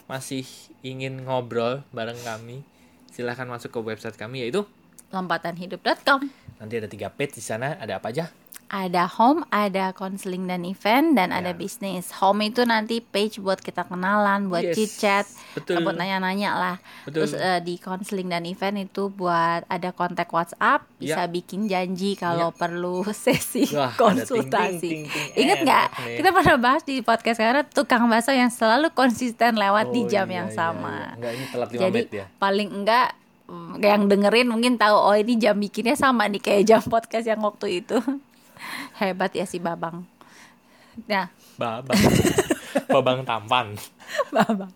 masih 0.06 0.46
ingin 0.86 1.26
ngobrol 1.26 1.82
bareng 1.90 2.18
kami, 2.22 2.62
silahkan 3.10 3.50
masuk 3.50 3.74
ke 3.74 3.80
website 3.82 4.14
kami 4.14 4.46
yaitu 4.46 4.62
Lompatanhidup.com. 5.10 6.30
nanti 6.62 6.78
ada 6.78 6.86
tiga 6.86 7.10
page 7.10 7.34
di 7.34 7.42
sana, 7.42 7.74
ada 7.82 7.98
apa 7.98 8.14
aja? 8.14 8.30
Ada 8.70 9.10
home, 9.10 9.42
ada 9.48 9.90
counseling 9.90 10.46
dan 10.46 10.62
event, 10.62 11.12
dan 11.12 11.30
ada 11.30 11.50
Ya. 11.50 11.58
bisnis. 11.58 12.14
Home 12.16 12.46
itu 12.46 12.62
nanti 12.62 12.98
page 12.98 13.36
buat 13.36 13.58
kita 13.58 13.82
kenalan, 13.84 14.46
buat 14.46 14.62
Yes, 14.62 14.74
chit 14.74 14.90
chat, 14.96 15.26
betul. 15.52 15.82
buat 15.82 15.92
nanya-nanya 15.92 16.50
lah. 16.52 16.76
Betul. 17.02 17.26
Terus 17.26 17.32
eh, 17.34 17.58
di 17.58 17.74
counseling 17.76 18.26
dan 18.26 18.42
event 18.44 18.78
itu 18.80 19.08
buat 19.08 19.66
ada 19.66 19.90
kontak 19.90 20.26
WhatsApp, 20.28 20.86
bisa 20.94 21.26
bikin 21.26 21.66
janji 21.66 22.14
kalau 22.14 22.50
perlu 22.52 23.02
sesi 23.12 23.66
Ya. 23.66 23.76
Wah, 23.80 23.92
konsultasi. 23.92 24.78
ting, 24.78 25.02
ting, 25.02 25.04
ting, 25.04 25.26
ting. 25.28 25.40
Ingat 25.40 25.58
nggak? 25.60 25.86
Enak 25.88 26.00
nih. 26.00 26.16
Kita 26.16 26.28
pernah 26.30 26.56
bahas 26.56 26.82
di 26.84 26.94
podcast 27.00 27.38
karena 27.38 27.62
tukang 27.64 28.06
bakso 28.06 28.30
yang 28.30 28.48
selalu 28.48 28.90
konsisten 28.92 29.56
lewat 29.56 29.90
di 29.90 30.00
Oh, 30.00 30.08
jam 30.08 30.26
iya, 30.26 30.36
yang 30.36 30.48
iya, 30.48 30.54
sama. 30.54 30.94
iya. 30.94 31.10
Enggak, 31.12 31.32
ini 31.32 31.44
telat 31.48 31.68
5 31.68 31.74
Jadi 31.76 31.90
menit 31.96 32.10
ya. 32.12 32.26
paling 32.36 32.68
enggak 32.72 33.08
mm, 33.46 33.72
yang 33.80 34.02
dengerin 34.06 34.46
mungkin 34.46 34.72
tahu 34.76 34.94
oh 34.94 35.12
ini 35.12 35.34
jam 35.36 35.56
bikinnya 35.56 35.92
sama 35.94 36.24
nih 36.24 36.38
kayak 36.38 36.62
jam 36.64 36.82
podcast 36.92 37.26
yang 37.26 37.40
waktu 37.40 37.82
itu. 37.82 37.98
Hebat 39.00 39.32
ya 39.32 39.44
si 39.44 39.58
Babang. 39.58 40.04
Nah, 41.06 41.30
Babang. 41.56 41.96
Babang 42.92 43.18
tampan. 43.22 43.74
Babang. 44.30 44.70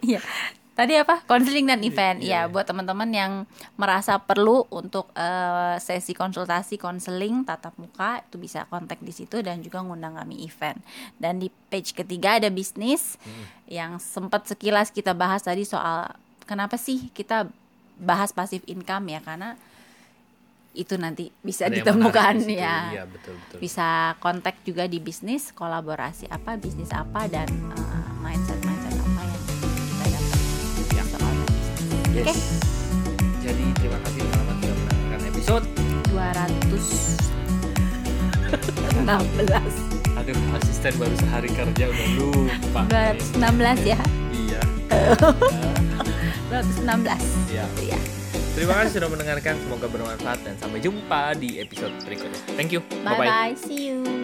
Iya. 0.00 0.20
Tadi 0.70 0.96
apa? 0.96 1.20
Konseling 1.28 1.68
dan 1.68 1.84
event. 1.84 2.24
Iya, 2.24 2.48
Iya, 2.48 2.48
buat 2.48 2.64
teman-teman 2.64 3.10
yang 3.12 3.32
merasa 3.76 4.16
perlu 4.16 4.64
untuk 4.72 5.12
eh, 5.12 5.76
sesi 5.76 6.16
konsultasi 6.16 6.80
konseling 6.80 7.44
tatap 7.44 7.76
muka 7.76 8.24
itu 8.24 8.40
bisa 8.40 8.64
kontak 8.64 8.96
di 9.04 9.12
situ 9.12 9.44
dan 9.44 9.60
juga 9.60 9.84
ngundang 9.84 10.16
kami 10.16 10.40
event. 10.40 10.80
Dan 11.20 11.36
di 11.36 11.52
page 11.68 11.92
ketiga 11.92 12.40
ada 12.40 12.48
bisnis 12.48 13.20
Hmm. 13.20 13.44
yang 13.68 13.90
sempat 14.00 14.48
sekilas 14.48 14.88
kita 14.88 15.12
bahas 15.12 15.44
tadi 15.44 15.68
soal 15.68 16.16
kenapa 16.48 16.80
sih 16.80 17.12
kita 17.12 17.44
bahas 18.00 18.32
pasif 18.32 18.64
income 18.64 19.12
ya 19.12 19.20
karena 19.20 19.60
itu 20.72 20.94
nanti 20.94 21.34
bisa 21.36 21.66
Ada 21.66 21.74
ditemukan 21.76 22.34
ya 22.46 22.76
Iya, 22.92 23.04
betul 23.04 23.34
betul. 23.36 23.58
bisa 23.58 23.88
kontak 24.16 24.62
juga 24.62 24.84
di 24.84 24.98
bisnis 24.98 25.50
kolaborasi 25.50 26.26
apa 26.26 26.54
bisnis 26.54 26.90
apa 26.90 27.26
dan 27.26 27.50
mindset 28.18 28.60
mindset 28.60 28.94
apa 28.94 29.20
yang 29.20 29.42
kita 29.42 29.66
dapat 30.06 30.38
Ya. 30.90 31.02
soal 31.04 31.34
bisnis. 31.34 32.12
Yes. 32.12 32.22
Oke. 32.22 32.34
Jadi 33.40 33.64
terima 33.74 33.98
kasih 34.00 34.20
teman-teman 34.20 34.54
sudah 34.56 34.76
mendengarkan 34.76 35.20
episode. 35.26 35.66
216 39.00 39.74
Aduh, 40.12 40.36
asisten 40.54 40.92
baru 40.96 41.14
sehari 41.16 41.48
kerja 41.48 41.84
udah 41.86 42.08
lupa. 42.14 42.80
216 42.86 43.88
ya 43.88 43.98
Iya. 44.30 44.60
216 46.50 47.18
Iya. 47.48 47.64
Itu 47.66 47.82
ya 47.88 47.98
Terima 48.50 48.74
kasih 48.82 49.00
sudah 49.00 49.08
mendengarkan. 49.08 49.54
Semoga 49.62 49.86
bermanfaat 49.86 50.38
dan 50.42 50.54
sampai 50.58 50.82
jumpa 50.82 51.38
di 51.38 51.62
episode 51.62 51.94
berikutnya. 52.02 52.40
Thank 52.58 52.74
you. 52.74 52.82
bye 53.06 53.14
Bye-bye. 53.16 53.28
bye 53.30 53.54
see 53.56 53.88
you 53.94 54.19